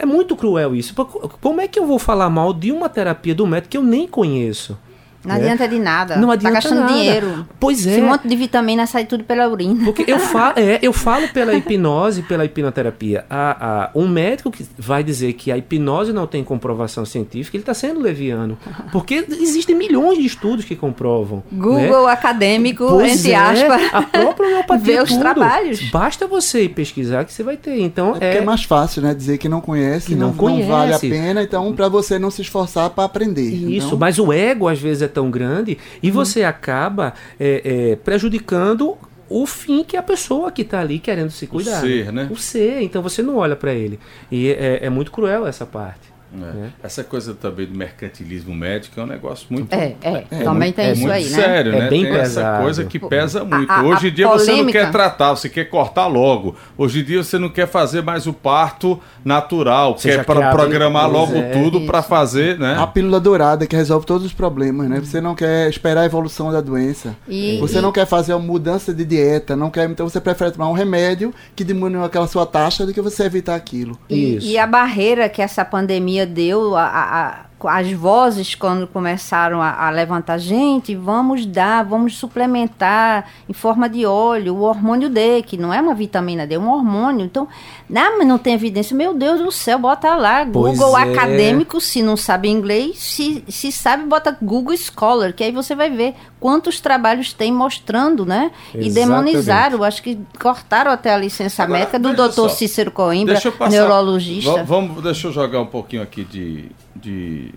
[0.00, 0.94] É muito cruel isso.
[1.42, 4.08] Como é que eu vou falar mal de uma terapia do médico que eu nem
[4.08, 4.78] conheço?
[5.24, 5.40] Não né?
[5.42, 6.16] adianta de nada.
[6.16, 6.92] Não tá adianta gastando nada.
[6.92, 7.46] dinheiro.
[7.58, 7.90] Pois é.
[7.92, 9.84] Esse monte de vitamina sai tudo pela urina.
[9.84, 13.24] Porque eu falo, é, eu falo pela hipnose, pela hipnoterapia.
[13.28, 17.62] A, a, um médico que vai dizer que a hipnose não tem comprovação científica, ele
[17.62, 18.56] está sendo leviano.
[18.92, 21.42] Porque existem milhões de estudos que comprovam.
[21.50, 21.58] né?
[21.60, 23.82] Google acadêmico, Pois entre é, aspas.
[23.92, 24.84] A própria homeopatia.
[24.84, 25.20] Vê os tudo.
[25.20, 25.90] trabalhos.
[25.90, 27.78] Basta você ir pesquisar que você vai ter.
[27.80, 29.12] Então, É porque é, é mais fácil, né?
[29.14, 31.08] Dizer que não conhece, Que não, não não vale a conhece.
[31.10, 33.50] pena, então para você não se esforçar para aprender.
[33.50, 37.96] Isso, Então, mas o ego às vezes é tão grande e você acaba é, é,
[37.96, 38.96] prejudicando
[39.28, 41.78] o fim que a pessoa que está ali querendo se cuidar.
[41.78, 42.28] O ser, né?
[42.30, 43.98] O ser, então você não olha para ele.
[44.30, 46.09] E é, é muito cruel essa parte.
[46.32, 46.36] É.
[46.36, 46.70] né?
[46.82, 49.72] Essa coisa também do mercantilismo médico é um negócio muito.
[49.72, 51.30] É, é, também tem é isso muito aí, né?
[51.30, 51.88] sério, É né?
[51.90, 52.62] bem Tem essa pesado.
[52.62, 53.70] coisa que pesa muito.
[53.70, 56.54] a- Hoje em a dia você não polêmica- quer tratar, você quer cortar logo.
[56.78, 61.10] Hoje em dia você não quer fazer mais o parto natural, Você quer quer programar
[61.10, 62.08] logo é, tudo para isso.
[62.08, 62.76] fazer, né?
[62.78, 65.00] A pílula dourada que resolve todos os problemas, né?
[65.00, 67.16] Você não quer esperar a evolução da doença.
[67.28, 70.50] E- você e- não quer fazer uma mudança de dieta, não quer, então você prefere
[70.52, 73.98] tomar um remédio que diminui aquela sua taxa do que você evitar aquilo.
[74.08, 74.46] E, Isso.
[74.46, 79.86] e a barreira que essa pandemia deu, a- a- a- as vozes quando começaram a,
[79.86, 85.56] a levantar, gente, vamos dar, vamos suplementar em forma de óleo o hormônio D, que
[85.56, 87.24] não é uma vitamina D, é um hormônio.
[87.26, 87.46] Então,
[87.88, 88.96] não, mas não tem evidência.
[88.96, 91.02] Meu Deus do céu, bota lá, Pois Google é.
[91.12, 95.90] acadêmico, se não sabe inglês, se, se sabe, bota Google Scholar, que aí você vai
[95.90, 98.50] ver quantos trabalhos tem mostrando, né?
[98.74, 98.94] E Exatamente.
[98.94, 102.56] demonizaram, acho que cortaram até a licença Agora, médica do doutor só.
[102.56, 104.52] Cícero Coimbra, Deixa eu passar- neurologista.
[104.52, 107.52] Va- Vamos, deixa eu jogar um pouquinho aqui de, de,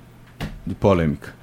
[0.66, 1.34] de polêmica.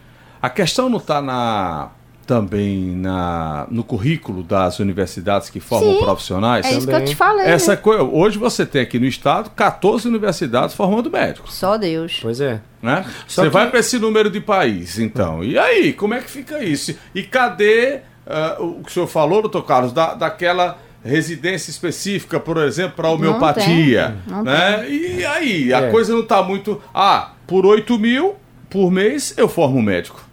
[0.40, 1.90] A questão não está na
[2.26, 6.64] também na, no currículo das universidades que formam Sim, profissionais.
[6.64, 7.08] É isso que eu também.
[7.08, 7.44] te falei.
[7.46, 7.76] Essa né?
[7.76, 12.20] coisa, hoje você tem aqui no estado 14 universidades formando médicos, Só Deus.
[12.22, 12.60] Pois é.
[12.80, 13.04] né?
[13.26, 15.42] Só Você que- vai para esse número de país, então.
[15.42, 16.94] E aí, como é que fica isso?
[17.12, 22.58] E cadê ah, o que o senhor falou, doutor Carlos, da, daquela residência específica, por
[22.58, 24.88] exemplo, para homeopatia, tem, não né?
[24.88, 25.90] E aí, a É.
[25.90, 26.80] coisa não está muito...
[26.94, 28.36] Ah, por 8 mil
[28.70, 30.24] por mês eu formo um médico.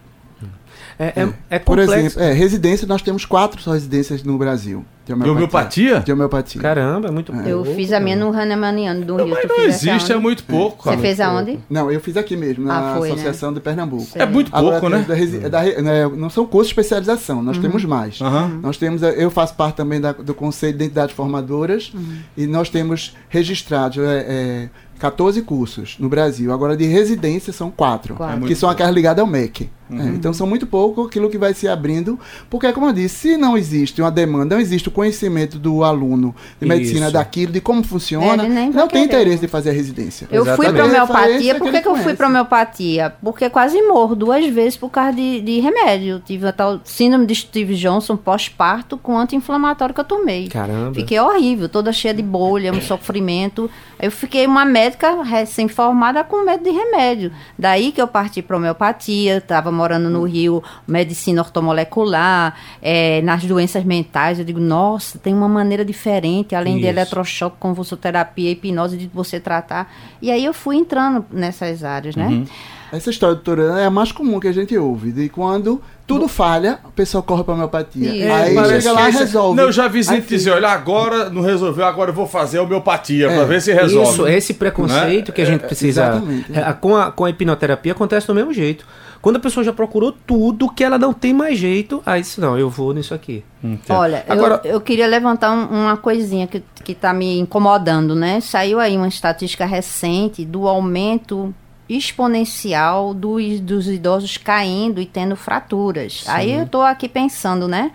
[1.00, 1.94] É, é, é Por complexo.
[1.94, 4.84] exemplo, é, residência, nós temos quatro só residências no Brasil.
[5.06, 6.00] De De homeopatia?
[6.02, 6.60] De homeopatia.
[6.60, 9.28] Caramba, é muito Eu pouco, fiz a minha no Hahnemaniano do Rio.
[9.30, 10.84] Mas não existe, é muito pouco.
[10.84, 11.60] Você fez aonde?
[11.70, 13.14] Não, eu fiz aqui mesmo, na Ah, foi, né?
[13.14, 14.04] Associação de Pernambuco.
[14.06, 14.22] Sei.
[14.22, 15.06] É muito Agora, pouco, né?
[15.08, 18.20] da resi- é da re- né, não são cursos de especialização, nós temos mais.
[18.20, 18.60] Aham.
[18.62, 21.94] Nós temos, a- eu faço parte também da- do Conselho de Identidades Formadoras
[22.36, 26.52] e nós temos registrados é, é, 14 cursos no Brasil.
[26.52, 28.46] Agora de residência são quatro, Quatro.
[28.46, 29.70] É que são aquelas ligadas ao MEC.
[29.90, 30.02] Uhum.
[30.02, 32.20] É, então são muito pouco aquilo que vai se abrindo,
[32.50, 36.36] porque como eu disse, se não existe uma demanda, não existe o conhecimento do aluno
[36.60, 37.14] de medicina Isso.
[37.14, 39.22] daquilo, de como funciona, não tem querer.
[39.22, 40.28] interesse de fazer a residência.
[40.32, 40.76] Eu fui Exatamente.
[40.76, 41.56] para homeopatia.
[41.56, 43.14] Por que que, eu fui para homeopatia?
[43.22, 46.16] Porque quase morro duas vezes por causa de, de remédio.
[46.16, 50.48] Eu tive a tal síndrome de Steve Johnson pós-parto com anti-inflamatório que eu tomei.
[50.48, 50.94] Caramba.
[50.94, 53.70] Fiquei horrível, toda cheia de bolha, um sofrimento.
[54.00, 57.32] Eu fiquei uma médica recém-formada com medo de remédio.
[57.58, 63.84] Daí que eu parti para homeopatia, estava morando no Rio, medicina ortomolecular, eh, nas doenças
[63.84, 64.40] mentais.
[64.40, 66.90] Eu digo, nossa, tem uma maneira diferente, além de Isso.
[66.90, 69.94] eletrochoque, convulsoterapia, hipnose, de você tratar.
[70.22, 72.46] E aí eu fui entrando nessas áreas, né?
[72.92, 76.80] Essa história, doutora, é a mais comum que a gente ouve, de quando tudo falha,
[76.86, 78.16] a pessoa corre para homeopatia.
[78.16, 78.32] Isso.
[78.34, 79.58] Aí Parece chega lá e resolve.
[79.58, 83.28] Não, eu já vi gente dizer, olha, agora não resolveu, agora eu vou fazer homeopatia
[83.28, 83.36] É.
[83.36, 84.12] para ver se resolve.
[84.12, 85.34] Isso, esse preconceito Né?
[85.36, 86.02] que a gente É, precisa.
[86.04, 86.46] exatamente.
[86.58, 88.86] É, com, a, com a hipnoterapia acontece do mesmo jeito.
[89.22, 92.58] Quando a pessoa já procurou tudo, que ela não tem mais jeito, aí disse, não,
[92.58, 93.44] eu vou nisso aqui.
[93.62, 93.98] Entendo.
[93.98, 98.40] Olha, agora, eu, eu queria levantar um- uma coisinha que, que tá me incomodando, né?
[98.40, 101.54] Saiu aí uma estatística recente do aumento
[101.90, 106.24] exponencial dos, dos idosos caindo e tendo fraturas.
[106.28, 107.92] Aí eu tô aqui pensando, né?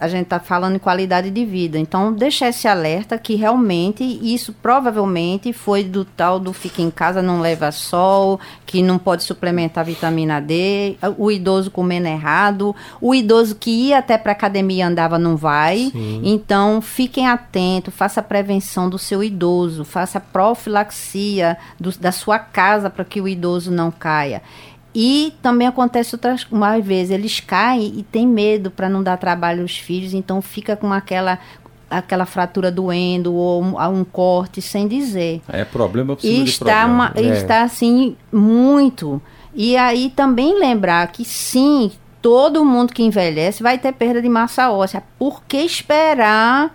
[0.00, 1.78] A gente tá falando em qualidade de vida.
[1.78, 7.20] Então, deixa esse alerta que realmente isso provavelmente foi do tal do fica em casa,
[7.20, 13.56] não leva sol, que não pode suplementar vitamina D, o idoso comendo errado, o idoso
[13.56, 15.90] que ia até para academia e andava não vai.
[16.22, 22.38] Então, fiquem atentos, faça a prevenção do seu idoso, faça a profilaxia do- da sua
[22.38, 24.42] casa para que o idoso não caia.
[25.00, 29.62] E também acontece outras mais vezes, eles caem e tem medo para não dar trabalho
[29.62, 31.38] aos filhos, então fica com aquela
[31.88, 35.40] aquela fratura doendo ou um, um corte sem dizer.
[35.48, 36.92] é problema por cima E está, problema.
[36.92, 37.28] uma, É.
[37.32, 39.22] está assim muito.
[39.54, 44.68] E aí também lembrar que sim, todo mundo que envelhece vai ter perda de massa
[44.72, 45.00] óssea.
[45.16, 46.74] Por que esperar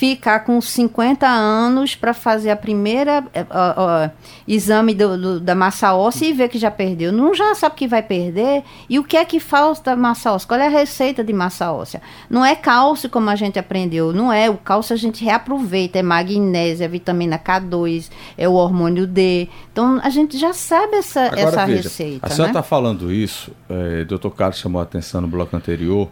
[0.00, 3.74] ficar com 50 anos para fazer a primeira ó,
[4.06, 4.10] ó,
[4.48, 7.12] exame do- do- da massa óssea e ver que já perdeu?
[7.12, 8.62] Não já sabe que vai perder?
[8.88, 10.48] E o que é que falta massa óssea?
[10.48, 12.00] Qual é a receita de massa óssea?
[12.30, 14.48] Não é cálcio como a gente aprendeu, não é.
[14.48, 19.48] O cálcio a gente reaproveita, é magnésio, é vitamina K2, é o hormônio D.
[19.70, 22.26] Então a gente já sabe essa, Agora, essa veja, receita.
[22.26, 22.58] A senhora né?
[22.58, 26.08] está falando isso, é, doutor Carlos chamou a atenção no bloco anterior,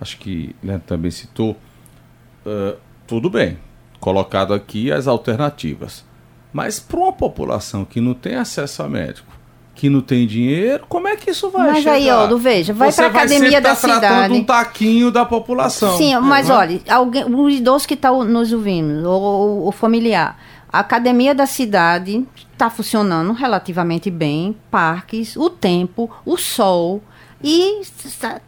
[0.00, 1.56] acho que Leandro também citou.
[2.46, 3.58] é, tudo bem,
[4.00, 6.04] colocado aqui as alternativas.
[6.52, 9.32] Mas para uma população que não tem acesso a médico,
[9.74, 11.92] que não tem dinheiro, como é que isso vai Mas chegar?
[11.92, 14.34] aí, Aldo, veja, vai Você pra academia sempre da tá tratando cidade.
[14.34, 15.96] um taquinho da população.
[15.96, 16.54] Sim, mas Né?
[16.54, 20.38] olha, alguém, o idoso que está nos ouvindo, ou o familiar,
[20.70, 27.02] a academia da cidade está funcionando relativamente bem, parques, o tempo, o sol
[27.42, 27.82] e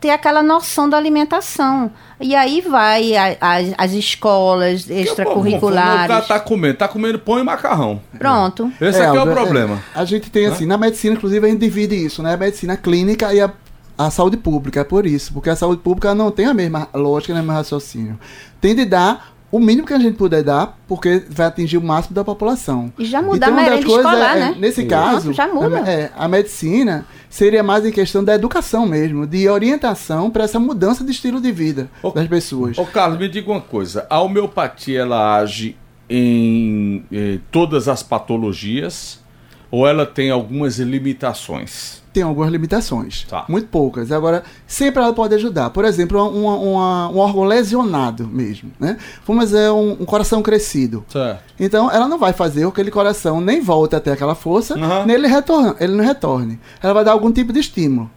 [0.01, 1.91] ter aquela noção da alimentação.
[2.21, 6.27] E aí vai a- as, as escolas Porque o cara extracurriculares.
[6.29, 8.01] tá comendo, tá comendo pão e macarrão.
[8.19, 8.73] Pronto.
[8.81, 9.83] Esse aqui é o Aldo, problema.
[9.95, 12.35] a gente tem assim, na medicina, inclusive, a gente divide isso, né?
[12.35, 13.51] A medicina clínica e a,
[13.99, 15.33] a saúde pública, é por isso.
[15.33, 18.19] Porque a saúde pública não tem a mesma lógica, nem o mesmo raciocínio.
[18.61, 22.13] Tem de dar o mínimo que a gente puder dar, porque vai atingir o máximo
[22.13, 22.93] da população.
[22.99, 24.57] E já mudar Então, a uma das merenda coisas escolar, é, né?
[24.59, 25.85] Nesse caso, muda.
[25.85, 30.59] A, é, a medicina seria mais em questão da educação mesmo, de orientação para essa
[30.59, 32.77] mudança de estilo de vida Ô, das pessoas.
[32.77, 34.05] Ô Carlos, me diga uma coisa.
[34.11, 35.77] A homeopatia, ela age
[36.11, 39.23] em, eh, todas as patologias
[39.71, 42.03] ou ela tem algumas limitações?
[42.15, 43.45] Tem algumas limitações, Tá.
[43.49, 44.11] muito poucas.
[44.13, 45.71] Agora, sempre ela pode ajudar.
[45.71, 48.97] Por exemplo, uma- uma- um órgão lesionado mesmo, né?
[49.27, 51.05] Vamos dizer, um, um coração crescido.
[51.09, 51.43] Certo.
[51.59, 55.05] Então, ela não vai fazer com que aquele coração nem volte até aquela força, Aham.
[55.07, 56.61] nem ele, retorna, ele não retorne.
[56.81, 58.09] Ela vai dar algum tipo de estímulo.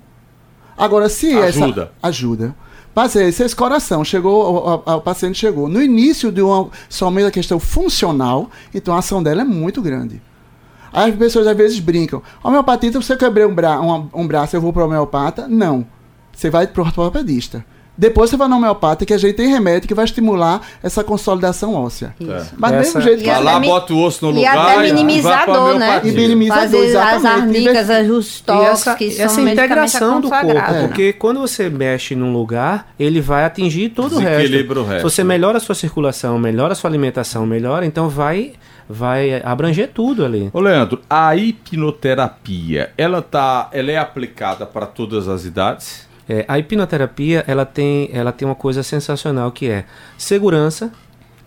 [0.77, 1.81] Agora, se Ajuda.
[1.81, 1.91] essa...
[2.03, 2.55] Ajuda.
[2.93, 6.69] Mas é, se esse coração chegou, o, o- o paciente chegou no início de uma,
[6.87, 10.21] somente a questão funcional, então a ação dela é muito grande.
[10.91, 12.21] Aí as pessoas às vezes brincam.
[12.43, 15.47] Homeopatia, se você quebrei um, bra um, um braço, eu vou para o homeopata?
[15.47, 15.85] Não.
[16.33, 17.65] Você vai para o ortopedista.
[17.97, 21.73] Depois você vai no homeopata, que a gente tem remédio que vai estimular essa consolidação
[21.73, 22.13] óssea.
[22.19, 22.53] Isso.
[22.57, 24.57] Mas do Essa- mesmo jeito E que Vai lá, bota o osso no e lugar
[24.57, 26.01] até vai pra minimizador, né?
[26.03, 27.67] E minimizador, Fazer as exatamente.
[27.67, 30.87] arnicas, os E toques, essa, que são essa integração do corpo, né?
[30.87, 34.53] porque quando você mexe num lugar, ele vai atingir todo o resto.
[34.79, 34.97] O resto.
[35.09, 38.53] Se você melhora a sua circulação, melhora a sua alimentação, melhora, então vai
[38.89, 40.49] vai abranger tudo ali.
[40.53, 46.06] Ô Leandro, a hipnoterapia, ela tá, ela é aplicada para todas as idades?
[46.29, 49.85] É, a hipnoterapia ela tem, ela tem uma coisa sensacional que é
[50.17, 50.91] segurança,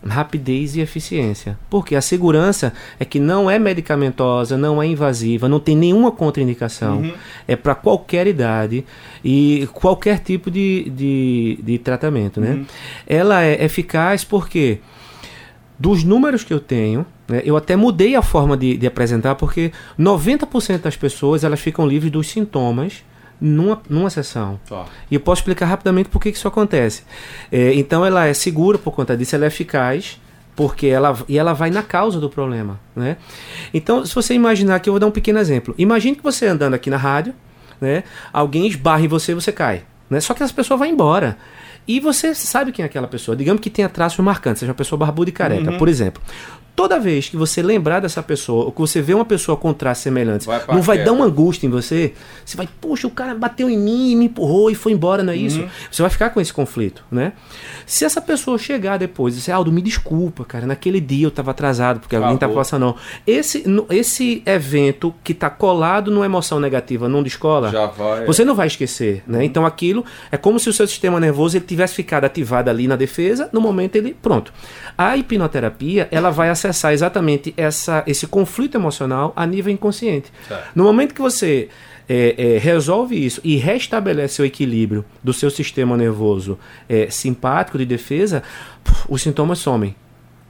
[0.07, 1.59] rapidez e eficiência.
[1.69, 7.12] Porque a segurança é que não é medicamentosa, não é invasiva, não tem nenhuma contraindicação.
[7.47, 8.85] É para qualquer idade
[9.25, 12.40] e qualquer tipo de, de, de tratamento.
[12.40, 12.64] Né?
[13.07, 14.81] Ela é eficaz porque
[15.79, 19.73] dos números que eu tenho, né, eu até mudei a forma de, de apresentar, porque
[19.99, 23.03] 90% das pessoas elas ficam livres dos sintomas
[23.40, 24.61] numa, numa sessão.
[24.68, 24.87] Tá.
[25.11, 27.05] E eu posso explicar rapidamente por que que isso acontece.
[27.50, 30.20] É, então ela é segura por conta disso, ela é eficaz,
[30.55, 32.79] porque ela, e ela vai na causa do problema.
[32.94, 33.16] Né?
[33.72, 35.74] Então, se você imaginar que eu vou dar um pequeno exemplo.
[35.79, 37.35] Imagine que você andando aqui na rádio,
[37.81, 39.85] né, alguém esbarra em você e você cai.
[40.09, 40.20] Né?
[40.20, 41.38] Só que essa pessoa vai embora.
[41.88, 43.37] E você sabe quem é aquela pessoa.
[43.37, 46.22] Digamos que tenha traços marcantes, seja uma pessoa barbuda e careca, por exemplo.
[46.74, 50.02] Toda vez que você lembrar dessa pessoa, ou que você vê uma pessoa com traços
[50.02, 53.68] semelhantes, Vai não vai dar uma angústia em você, você vai, poxa, o cara bateu
[53.68, 55.62] em mim, me empurrou e foi embora, não é isso?
[55.90, 57.33] Você vai ficar com esse conflito, né?
[57.87, 61.50] Se essa pessoa chegar depois e dizer, Aldo, me desculpa, cara, naquele dia eu tava
[61.50, 62.96] atrasado porque alguém tá passando, não.
[63.26, 68.24] Esse, esse evento que tá colado numa emoção negativa num de escola, Já vai.
[68.24, 69.44] você não vai esquecer, né?
[69.44, 72.96] Então aquilo é como se o seu sistema nervoso ele tivesse ficado ativado ali na
[72.96, 74.52] defesa, no momento ele, pronto.
[74.96, 80.31] A hipnoterapia, ela vai acessar exatamente essa, esse conflito emocional a nível inconsciente.
[80.46, 80.70] Certo.
[80.75, 81.68] No momento que você
[82.09, 87.87] é, é, resolve isso e restabelece o equilíbrio do seu sistema nervoso é, simpático de
[87.87, 88.42] defesa,
[89.09, 89.94] os sintomas somem.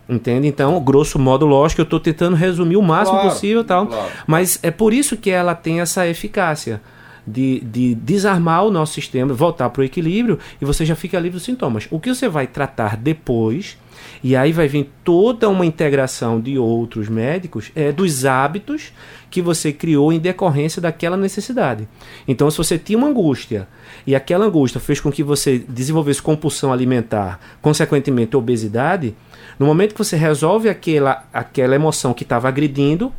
[0.08, 0.48] Entende?
[0.48, 3.86] Então, grosso modo, lógico, eu estou tentando resumir o máximo Claro, possível tal.
[3.86, 4.10] claro.
[4.26, 6.80] Mas é por isso que ela tem essa eficácia
[7.24, 11.36] de, de desarmar o nosso sistema, voltar para o equilíbrio e você já fica livre
[11.36, 11.86] dos sintomas.
[11.90, 13.78] O que você vai tratar depois,
[14.22, 18.92] e aí vai vir toda uma integração de outros médicos, é dos hábitos
[19.30, 21.88] que você criou em decorrência daquela necessidade.
[22.26, 23.68] Então, se você tinha uma angústia
[24.06, 29.14] e aquela angústia fez com que você desenvolvesse compulsão alimentar, consequentemente obesidade,
[29.58, 33.12] no momento que você resolve aquela, aquela emoção que estava agredindo,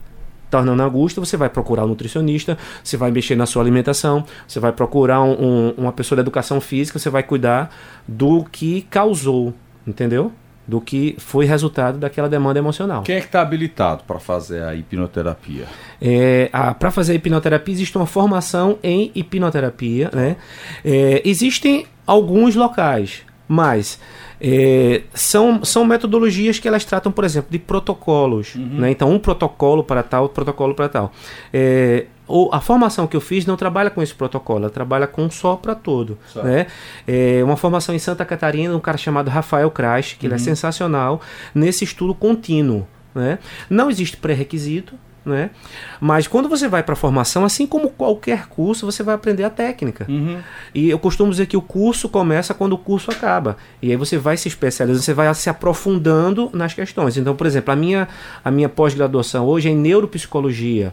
[0.50, 4.74] tornando angústia, você vai procurar um nutricionista, você vai mexer na sua alimentação, você vai
[4.74, 7.74] procurar um- um- uma pessoa da educação física, você vai cuidar
[8.06, 9.54] do que causou,
[9.88, 10.32] entendeu?
[10.72, 13.04] Do que foi resultado daquela demanda emocional.
[13.04, 15.66] Quem é que está habilitado para fazer a hipnoterapia?
[16.02, 16.50] É,
[16.80, 20.10] Para fazer a hipnoterapia, existe uma formação em hipnoterapia.
[20.14, 20.38] Né?
[20.86, 24.00] É, existem alguns locais, mas
[24.40, 28.56] é, são, são metodologias que elas tratam, por exemplo, de protocolos.
[28.56, 28.92] Né?
[28.92, 31.12] Então, um protocolo para tal, outro protocolo para tal.
[31.52, 35.24] É, o- a formação que eu fiz não trabalha com esse protocolo, ela trabalha com
[35.26, 36.18] um só para todo.
[36.32, 36.46] Certo.
[36.46, 36.68] Né?
[37.08, 41.22] É, uma formação em Santa Catarina, um cara chamado Rafael Crash, que ele é sensacional,
[41.54, 42.88] nesse estudo contínuo.
[43.14, 43.40] Né?
[43.70, 45.52] Não existe pré-requisito, né?
[46.00, 49.52] Mas quando você vai para a formação, assim como qualquer curso, você vai aprender a
[49.52, 50.08] técnica.
[50.10, 50.40] Uhum.
[50.74, 53.56] E eu costumo dizer que o curso começa quando o curso acaba.
[53.82, 57.18] E aí você vai se especializando, você vai se aprofundando nas questões.
[57.18, 58.08] Então, por exemplo, a minha,
[58.44, 60.92] a minha pós-graduação hoje é em neuropsicologia.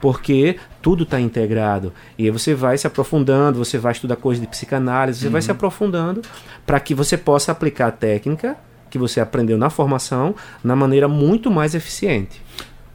[0.00, 1.92] Porque tudo está integrado.
[2.18, 5.50] E aí você vai se aprofundando, você vai estudar coisas de psicanálise, você vai se
[5.50, 6.22] aprofundando
[6.64, 8.56] para que você possa aplicar a técnica
[8.90, 12.40] que você aprendeu na formação na maneira muito mais eficiente.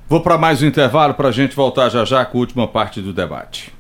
[0.08, 3.02] Vou para mais um intervalo para a gente voltar já já com a última parte
[3.02, 3.72] do debate.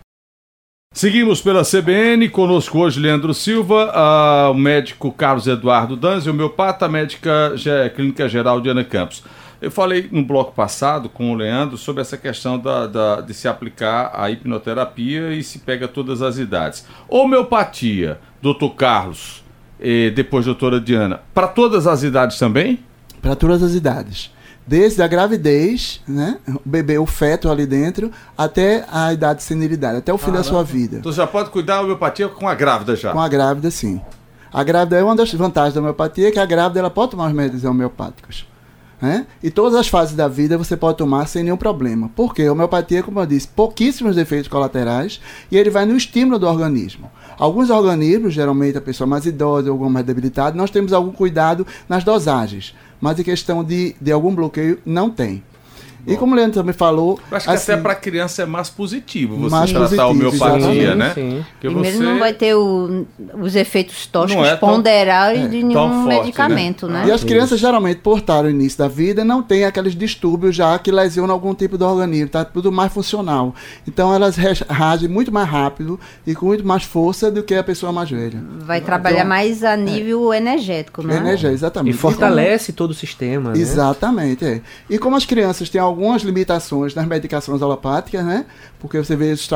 [0.93, 6.85] Seguimos pela CBN, conosco hoje Leandro Silva, ah, o médico Carlos Eduardo Danzi, o homeopata,
[6.85, 7.53] a médica
[7.95, 9.23] clínica geral Diana Campos.
[9.61, 13.47] Eu falei no bloco passado com o Leandro sobre essa questão da, da- de se
[13.47, 16.83] aplicar a hipnoterapia e se pega todas as idades.
[17.07, 19.43] Homeopatia, doutor Carlos,
[19.79, 22.79] e depois doutora Diana, para todas as idades também?
[23.21, 24.31] Para todas as idades.
[24.65, 26.37] Desde a gravidez, né?
[26.47, 30.43] O bebê, o feto ali dentro, até a idade de senilidade, até o fim da
[30.43, 30.97] sua vida.
[30.97, 33.11] Então já pode cuidar da homeopatia com a grávida já.
[33.11, 34.01] Com a grávida, sim.
[34.53, 37.29] A grávida é uma das vantagens da homeopatia, que a grávida ela pode tomar os
[37.29, 38.47] remédios homeopáticos.
[39.01, 39.25] Né?
[39.41, 42.11] E todas as fases da vida você pode tomar sem nenhum problema.
[42.15, 45.19] Porque a homeopatia, como eu disse, pouquíssimos efeitos colaterais
[45.51, 47.09] e ele vai no estímulo do organismo.
[47.37, 52.03] Alguns organismos, geralmente a pessoa mais idosa ou mais debilitada, nós temos algum cuidado nas
[52.03, 52.75] dosagens.
[52.99, 55.43] Mas em questão de, de algum bloqueio, não tem.
[56.07, 57.19] E como o Leandro também falou.
[57.29, 60.95] Eu acho que assim, até para criança é mais positivo você Mais tratar a homeopatia,
[60.95, 61.11] né?
[61.13, 61.45] Sim.
[61.51, 63.05] Porque Primeiro você não vai ter o-
[63.39, 67.03] os efeitos tóxicos é tão- ponderais de nenhum forte, medicamento, né?
[67.07, 70.77] E as crianças geralmente, por estar no início da vida, não têm aqueles distúrbios já
[70.79, 73.53] que lesionam algum tipo do organismo, tá tudo mais funcional.
[73.87, 77.63] Então elas re- reagem muito mais rápido e com muito mais força do que a
[77.63, 78.41] pessoa mais velha.
[78.65, 81.17] Vai trabalhar Então, mais a nível energético, né?
[81.17, 81.97] Energia, E exatamente.
[81.97, 83.59] fortalece todo o sistema, né?
[83.59, 84.61] Exatamente, é.
[84.89, 88.45] E como as crianças têm algumas limitações nas medicações alopáticas, né?
[88.79, 89.47] Porque você vê os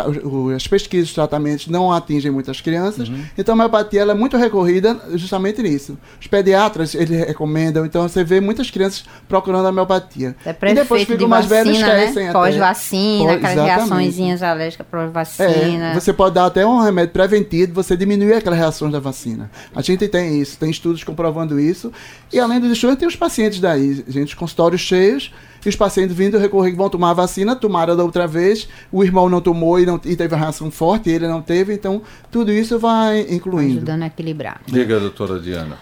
[0.55, 3.09] as pesquisas, os tratamentos não atingem muitas crianças.
[3.37, 5.97] Então a homeopatia ela é muito recorrida justamente nisso.
[6.21, 10.35] Os pediatras eles recomendam, então você vê muitas crianças procurando a homeopatia.
[10.45, 12.31] É e depois efeito de ficam mais velhos né?
[12.31, 13.75] Pós-vacina, Pós- aquelas exatamente.
[13.89, 15.85] reaçõezinhas alérgicas pós-vacina.
[15.91, 19.49] É, você pode dar até um remédio preventivo, você diminuir aquelas reações da vacina.
[19.75, 21.91] A gente tem isso, tem estudos comprovando isso.
[22.31, 25.31] E além dos estudos, tem os pacientes daí, gente, os consultórios cheios,
[25.67, 29.03] e os pacientes vindo recorrer que vão tomar a vacina, tomaram da outra vez, o
[29.03, 32.01] irmão não tomou e, não, e teve uma reação forte, ele não teve, então
[32.31, 33.77] tudo isso vai incluindo.
[33.77, 34.61] Ajudando a equilibrar.
[34.65, 35.77] Diga, doutora Diana.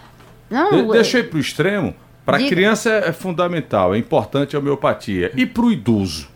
[0.50, 1.94] Não, De- eu ir pro extremo.
[2.24, 2.50] Para Diga.
[2.50, 5.30] criança é é fundamental, é importante a homeopatia.
[5.36, 6.28] E para o idoso?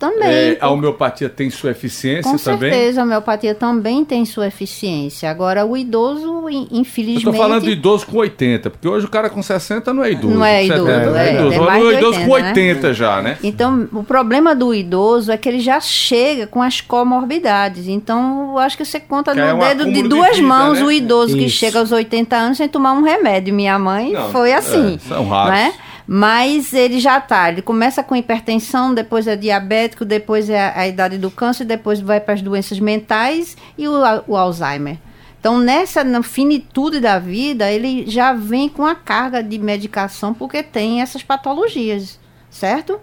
[0.00, 0.28] Também.
[0.28, 2.70] É, a homeopatia tem sua eficiência Com também?
[2.72, 5.30] certeza, a homeopatia também tem sua eficiência.
[5.30, 7.24] Agora, o idoso, Eu infelizmente.
[7.24, 10.34] tô falando do idoso com 80, porque hoje o cara com 60 não é idoso.
[10.34, 11.52] Não é idoso, 70 não é, idoso.
[11.52, 13.38] é mais o de idoso com 80, 80 já, né?
[13.44, 17.86] Então, o problema do idoso é que ele já chega com as comorbidades.
[17.86, 20.36] Então, eu acho que você conta Que é no um dedo de acúmulo de duas
[20.36, 20.84] vida, mãos né?
[20.84, 21.56] o idoso que Isso.
[21.56, 23.52] chega aos 80 anos sem tomar um remédio.
[23.54, 24.94] Minha mãe Não, foi assim.
[24.94, 25.50] é, são raros.
[25.52, 25.74] Né?
[26.12, 30.88] Mas ele já tá, ele começa com hipertensão, depois é diabético, depois é a, a
[30.88, 33.92] idade do câncer, depois vai para as doenças mentais e o,
[34.26, 34.98] o Alzheimer.
[35.38, 41.00] Então, nessa finitude da vida, ele já vem com a carga de medicação porque tem
[41.00, 42.18] essas patologias,
[42.50, 42.98] certo?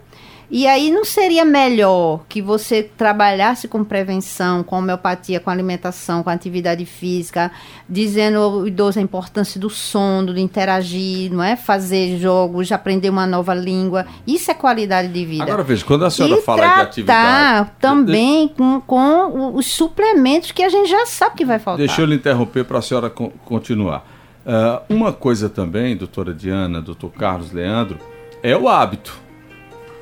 [0.50, 6.30] E aí não seria melhor que você trabalhasse com prevenção, com homeopatia, com alimentação, com
[6.30, 7.50] atividade física,
[7.86, 11.54] dizendo ao idoso a importância do sono, de interagir, não é?
[11.54, 14.06] Fazer jogos, aprender uma nova língua.
[14.26, 15.44] Isso é qualidade de vida.
[15.44, 17.70] Agora veja, quando a senhora e fala de atividade.
[17.78, 21.86] também com, com os suplementos que a gente já sabe que vai faltar.
[21.86, 24.02] Deixa eu lhe interromper para a senhora con- continuar.
[24.46, 27.98] Ah, uma coisa também, doutora Diana, doutor Carlos Leandro,
[28.42, 29.27] é o hábito.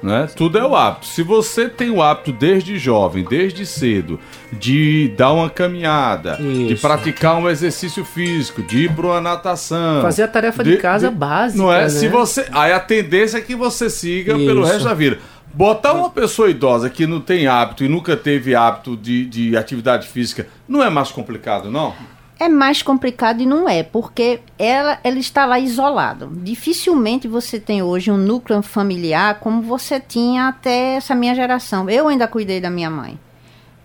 [0.02, 0.28] Né?
[0.36, 1.06] Tudo é o hábito.
[1.06, 4.20] Se você tem o hábito desde jovem, desde cedo,
[4.52, 6.82] de dar uma caminhada, de Isso.
[6.82, 10.02] praticar um exercício físico, de ir para uma natação.
[10.02, 11.62] Fazer a tarefa de, casa básica.
[11.62, 11.82] Não é?
[11.82, 11.88] né?
[11.88, 14.72] Se você, aí a tendência é que você siga pelo Isso.
[14.72, 15.18] resto da vida.
[15.52, 20.06] Botar uma pessoa idosa que não tem hábito e nunca teve hábito de, de atividade
[20.06, 21.94] física, não é mais complicado, não?
[22.38, 26.28] É mais complicado e não é, porque ela, ela está lá isolada.
[26.30, 31.88] Dificilmente você tem hoje um núcleo familiar como você tinha até essa minha geração.
[31.88, 33.18] Eu ainda cuidei da minha mãe.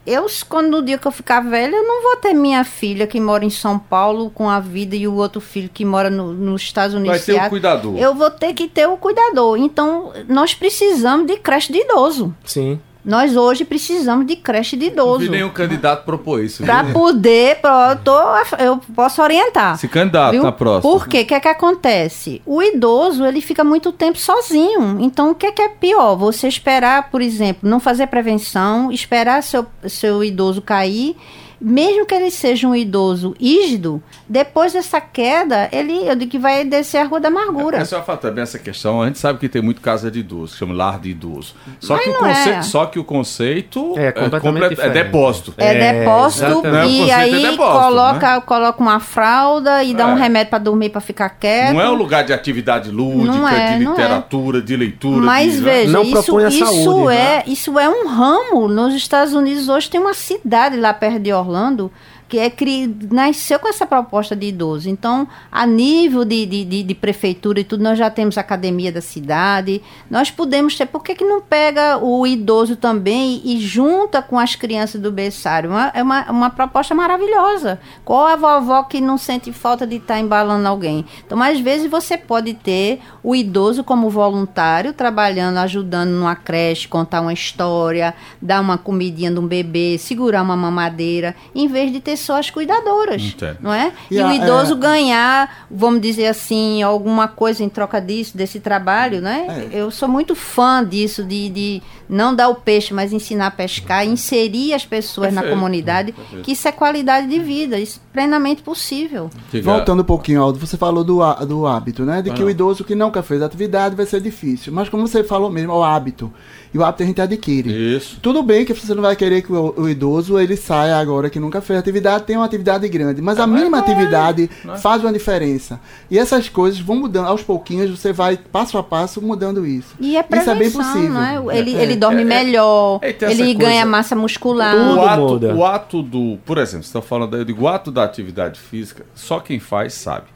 [0.06, 3.20] Eu, quando no dia que eu ficar velha, eu não vou ter minha filha que
[3.20, 6.64] mora em São Paulo com a vida e o outro filho que mora no- nos
[6.64, 7.18] Estados Unidos.
[7.18, 7.50] Vai ter um Seattle.
[7.52, 7.98] cuidador.
[7.98, 9.58] Eu vou ter que ter o cuidador.
[9.58, 12.36] Então, nós precisamos de creche de idoso.
[12.44, 12.80] Sim.
[13.04, 15.32] Nós hoje precisamos de creche de Não idoso.
[15.32, 16.64] nenhum candidato propor isso.
[16.64, 19.78] Para poder, pro- eu, tô- eu posso orientar.
[19.78, 20.44] Se candidato Viu?
[20.44, 20.82] na próxima.
[20.94, 21.22] Por quê?
[21.22, 22.42] O que é que acontece?
[22.46, 24.98] O idoso, ele fica muito tempo sozinho.
[25.00, 26.16] Então, o que é que é pior?
[26.16, 31.16] Você esperar, por exemplo, não fazer prevenção, esperar seu, seu idoso cair,
[31.60, 34.02] mesmo que ele seja um idoso ígido,
[34.32, 37.78] depois dessa queda, ele, eu digo que vai descer a rua da amargura.
[37.80, 39.02] Essa é fato, também essa questão.
[39.02, 41.54] A gente sabe que tem muito casa de idoso, que chama lar de idoso.
[41.82, 42.34] Só, Mas que o, não é.
[42.34, 44.94] conceito, só que o conceito É completamente é diferente.
[44.94, 45.54] depósito.
[45.58, 46.86] É, É, depósito exatamente.
[46.86, 50.14] O e conceito é aí depósito, coloca, coloca uma fralda e dá É.
[50.14, 51.74] um remédio para dormir para ficar quieto.
[51.74, 53.90] Não é um lugar de atividade lúdica, é, de é.
[53.90, 55.26] literatura, de leitura.
[55.26, 57.44] Mas de, veja, Não isso, propõe a isso saúde, é, né?
[57.48, 58.70] isso é um ramo.
[58.70, 61.92] Nos Estados Unidos hoje tem uma cidade lá perto de Orlando
[62.32, 62.96] que é cri...
[63.12, 64.90] nasceu com essa proposta de idoso.
[64.90, 69.02] Então, a nível de, de, de, de prefeitura e tudo, nós já temos academia da
[69.02, 69.82] cidade.
[70.10, 70.86] Nós podemos ter.
[70.86, 75.72] Por que, que não pega o idoso também e junta com as crianças do berçário?
[75.72, 77.82] Uma, é uma, uma proposta maravilhosa.
[78.06, 81.06] Qual a vovó que não sente falta de estar embalando alguém?
[81.26, 87.20] Então, às vezes, você pode ter o idoso como voluntário, trabalhando, ajudando numa creche, contar
[87.20, 92.21] uma história, dar uma comidinha de um bebê, segurar uma mamadeira, em vez de ter
[92.22, 93.58] só as cuidadoras, Entendo.
[93.62, 93.92] não é?
[94.10, 98.38] E E, o a- idoso é- ganhar, vamos dizer assim, alguma coisa em troca disso,
[98.38, 99.68] desse trabalho, né?
[99.72, 99.78] É.
[99.82, 104.06] Eu sou muito fã disso, de, de não dar o peixe, mas ensinar a pescar,
[104.06, 106.44] inserir as pessoas na Perfeito, comunidade, perfeito.
[106.44, 109.30] que isso é qualidade de vida, isso é plenamente possível.
[109.52, 112.22] Diga- Voltando um pouquinho, Aldo, você falou do, do hábito, né?
[112.22, 112.48] De Ah, que não.
[112.48, 114.72] o idoso que nunca fez atividade vai ser difícil.
[114.74, 116.32] Mas como você falou mesmo, é o hábito.
[116.74, 117.70] E o hábito a gente adquire.
[117.98, 118.18] Isso.
[118.22, 121.38] Tudo bem que você não vai querer que o, o idoso ele saia agora que
[121.40, 123.22] nunca fez atividade, tenha uma atividade grande.
[123.22, 124.50] Mas a mínima atividade
[124.82, 125.82] faz uma diferença.
[126.10, 129.96] E essas coisas vão mudando, aos pouquinhos você vai passo a passo mudando isso.
[130.00, 131.10] E é Isso é bem possível.
[131.10, 131.58] não é?
[131.58, 132.26] Ele, É, ele dorme é, é.
[132.26, 134.74] melhor, É, e tem essa ele coisa- ganha massa muscular.
[134.76, 136.38] O ato, o ato do.
[136.46, 140.28] Por exemplo, você está falando aí do ato da atividade física, só quem faz sabe.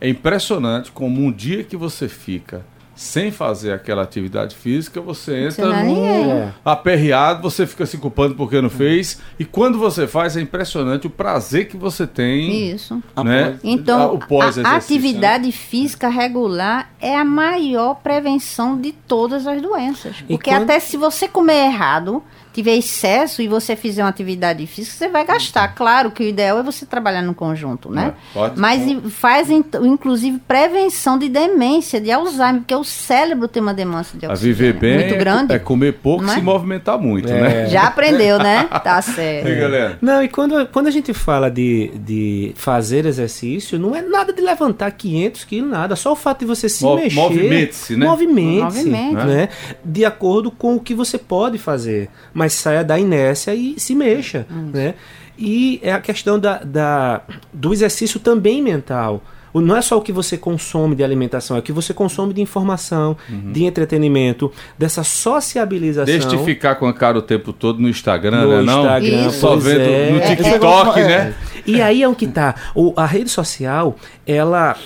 [0.00, 5.82] É impressionante como um dia que você fica sem fazer aquela atividade física, você entra
[5.82, 6.52] num É.
[6.64, 9.20] aperreado, você fica se culpando porque não fez.
[9.38, 12.70] E quando você faz, é impressionante o prazer que você tem.
[12.70, 13.02] Isso.
[13.24, 13.58] Né?
[13.64, 14.76] Então, O pós-exercício, a né?
[14.78, 20.16] atividade física regular é a maior prevenção de todas as doenças.
[20.28, 22.22] Porque quando- até se você comer errado,
[22.54, 25.68] tiver excesso e você fizer uma atividade física, você vai gastar.
[25.74, 28.14] Claro que o ideal é você trabalhar no conjunto, né?
[28.30, 33.62] É, pode- Mas e- faz, inclusive, prevenção de demência, de Alzheimer, porque o cérebro tem
[33.62, 35.52] uma demência de A oxigênio viver bem muito grande.
[35.52, 36.34] é comer pouco e é?
[36.34, 37.40] se movimentar muito, É.
[37.40, 37.66] né?
[37.66, 38.68] Já aprendeu, né?
[38.84, 39.46] Tá E certo.
[39.48, 39.98] aí, galera?
[40.00, 44.40] Não, e quando, quando a gente fala de, de fazer exercício, não é nada de
[44.40, 45.96] levantar 500 quilos, nada.
[45.96, 47.16] Só o fato de você se Mo- mexer.
[47.16, 48.06] movimente-se, né?
[48.06, 49.26] Movimente-se, Movimente.
[49.26, 49.48] né?
[49.84, 52.08] De acordo com o que você pode fazer.
[52.32, 54.94] Mas saia da inércia e se mexa, né?
[55.38, 57.22] E é a questão da, da,
[57.52, 59.22] do exercício também mental.
[59.52, 62.32] O- Não é só o que você consome de alimentação, é o que você consome
[62.34, 63.52] de informação, Uhum.
[63.52, 66.06] de entretenimento, dessa sociabilização.
[66.12, 68.62] Deixa de ficar com a cara o tempo todo no Instagram, No né?
[68.62, 68.80] Não?
[68.82, 69.40] Instagram, Isso.
[69.40, 70.10] Só vendo é.
[70.10, 71.34] no É, TikTok, é, né?
[71.66, 72.54] E aí é o que tá.
[72.74, 74.76] O, a rede social, ela.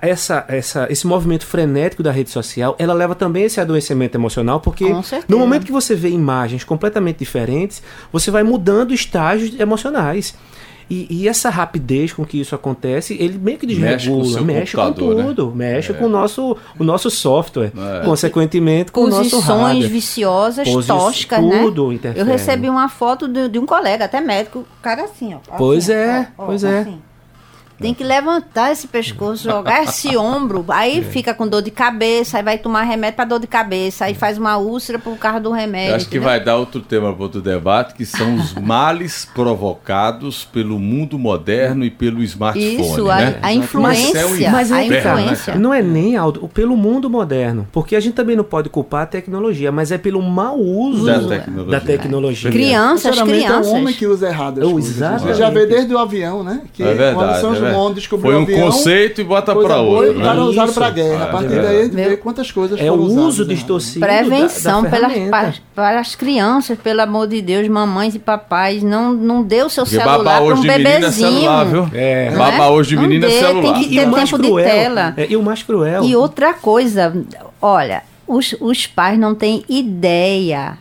[0.00, 4.86] Essa, essa, esse movimento frenético da rede social, ela leva também esse adoecimento emocional, porque
[5.28, 7.82] no momento que você vê imagens completamente diferentes,
[8.12, 10.34] você vai mudando estágios emocionais.
[10.90, 14.44] E, e essa rapidez com que isso acontece, ele meio que Mexe com o desregula,
[14.44, 14.92] mexe com né?
[15.24, 15.94] tudo, mexe É.
[15.94, 18.04] com o nosso, o nosso software, É.
[18.04, 21.62] consequentemente com o nosso Posições viciosas, Posi- toscas, né?
[21.62, 22.20] tudo interfere.
[22.20, 25.38] Eu recebi uma foto de, de um colega, até médico, o cara assim, ó.
[25.38, 26.80] assim, Pois ó, é, ó, ó, pois é.
[26.80, 26.98] assim.
[27.78, 31.02] Tem que levantar esse pescoço, jogar esse ombro, aí É.
[31.02, 34.38] fica com dor de cabeça, aí vai tomar remédio pra dor de cabeça, aí faz
[34.38, 35.90] uma úlcera por causa do remédio.
[35.90, 36.28] Eu acho que entendeu?
[36.30, 41.84] vai dar outro tema para outro debate, que são os males provocados pelo mundo moderno
[41.84, 43.38] e pelo smartphone, Isso, a, né?
[43.42, 44.14] a influência.
[44.24, 44.84] Mas é Mas a tá.
[44.84, 45.54] influência.
[45.56, 47.66] Não é nem Aldo, pelo mundo moderno.
[47.72, 51.18] Porque a gente também não pode culpar a tecnologia, mas é pelo mau uso Da
[51.18, 51.80] da tecnologia.
[51.80, 52.50] tecnologia.
[52.50, 53.66] Crianças, Geralmente crianças.
[53.66, 54.96] é o homem que usa errado as Oh, coisas.
[54.96, 55.22] exatamente.
[55.26, 56.62] Você já vê desde o avião, né?
[56.72, 57.14] Que É verdade.
[57.14, 60.12] quando São é João descobriu Foi o um avião, conceito e bota para boa, outro.
[60.18, 60.40] e para Né?
[60.40, 60.74] usar Isso.
[60.74, 61.12] para guerra.
[61.12, 61.66] É a partir verdade.
[61.68, 63.54] daí a gente vê quantas coisas É o foram usadas, uso né?
[63.54, 65.30] distorcido da- Prevenção da, pelas, ferramenta.
[65.30, 69.68] para, para as crianças, pelo amor de Deus, mamães e papais, não, não dê o
[69.68, 71.30] seu Porque celular para um hoje de menino é bebezinho.
[71.40, 71.88] celular, viu?
[71.94, 72.30] É.
[72.30, 72.70] Não Babar é?
[72.70, 73.62] hoje de Não menino é celular.
[73.62, 75.14] tem que E ter o tempo de tela.
[75.16, 76.04] é, e o mais cruel.
[76.04, 77.14] E outra coisa,
[77.62, 80.78] olha, os, os pais não têm ideia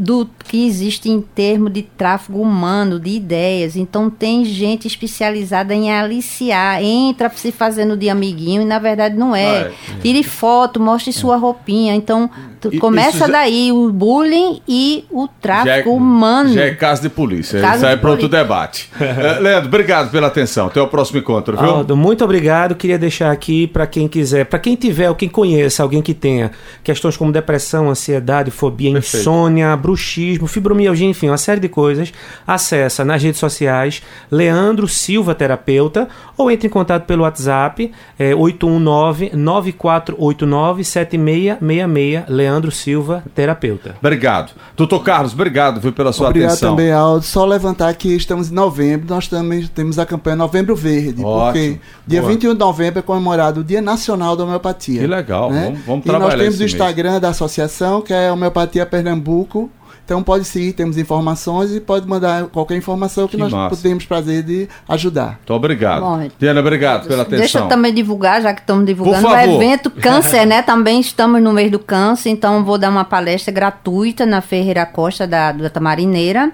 [0.00, 3.76] do que existe em termos de tráfego humano, de ideias.
[3.76, 9.36] Então tem gente especializada em aliciar, entra se fazendo de amiguinho e na verdade não
[9.36, 9.46] é.
[9.46, 10.00] Ah, é.
[10.00, 11.94] Tire foto, mostre sua roupinha.
[11.94, 12.30] Então
[12.70, 13.28] e, começa já...
[13.28, 16.52] daí o bullying e o tráfico já é, humano.
[16.52, 17.60] Já é caso de polícia.
[17.60, 18.90] Caso Isso aí é para outro debate.
[18.96, 20.66] uh, Leandro, obrigado pela atenção.
[20.66, 21.68] Até o próximo encontro, viu?
[21.68, 22.74] Aldo, muito obrigado.
[22.74, 26.50] Queria deixar aqui para quem quiser, para quem tiver ou quem conheça alguém que tenha
[26.82, 29.16] questões como depressão, ansiedade, fobia, Perfeito.
[29.18, 32.12] insônia, bruxismo, fibromialgia, enfim, uma série de coisas,
[32.46, 39.32] acessa nas redes sociais Leandro Silva Terapeuta ou entre em contato pelo WhatsApp é, 819
[39.34, 43.96] 9489 7666 Leandro Silva Terapeuta.
[43.98, 44.52] Obrigado.
[44.76, 46.72] Doutor Carlos, obrigado viu, pela sua obrigado atenção.
[46.72, 47.24] Obrigado também, Aldo.
[47.24, 51.44] Só levantar que estamos em novembro, nós também temos a campanha Novembro Verde, Ótimo.
[51.44, 52.32] porque dia Boa.
[52.32, 55.00] 21 de novembro é comemorado o Dia Nacional da Homeopatia.
[55.00, 55.64] Que legal, né?
[55.64, 57.22] vamos, vamos trabalhar E nós temos o Instagram mês.
[57.22, 59.70] da associação, que é Homeopatia Pernambuco,
[60.04, 63.76] então pode seguir, temos informações e pode mandar qualquer informação que, que nós massa.
[63.76, 65.36] podemos prazer de ajudar.
[65.36, 66.00] Muito obrigado.
[66.02, 67.38] Bom, Diana, obrigado pela atenção.
[67.38, 70.62] Deixa eu também divulgar, já que estamos divulgando o evento Câncer, né?
[70.62, 75.26] Também estamos no mês do câncer, então vou dar uma palestra gratuita na Ferreira Costa
[75.26, 76.52] da, da Tamarineira.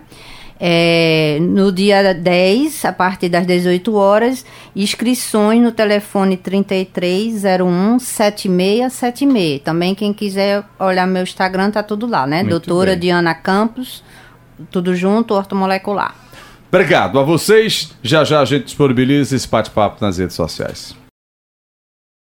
[0.59, 4.45] É, no dia 10, a partir das 18 horas,
[4.75, 9.63] inscrições no telefone 3301 7676.
[9.63, 12.39] Também quem quiser olhar meu Instagram, tá tudo lá, né?
[12.39, 13.01] Muito Doutora bem.
[13.01, 14.03] Diana Campos,
[14.71, 16.15] tudo junto, ortomolecular.
[16.69, 17.95] Obrigado a vocês.
[18.03, 21.06] Já já a gente disponibiliza esse bate-papo nas redes sociais.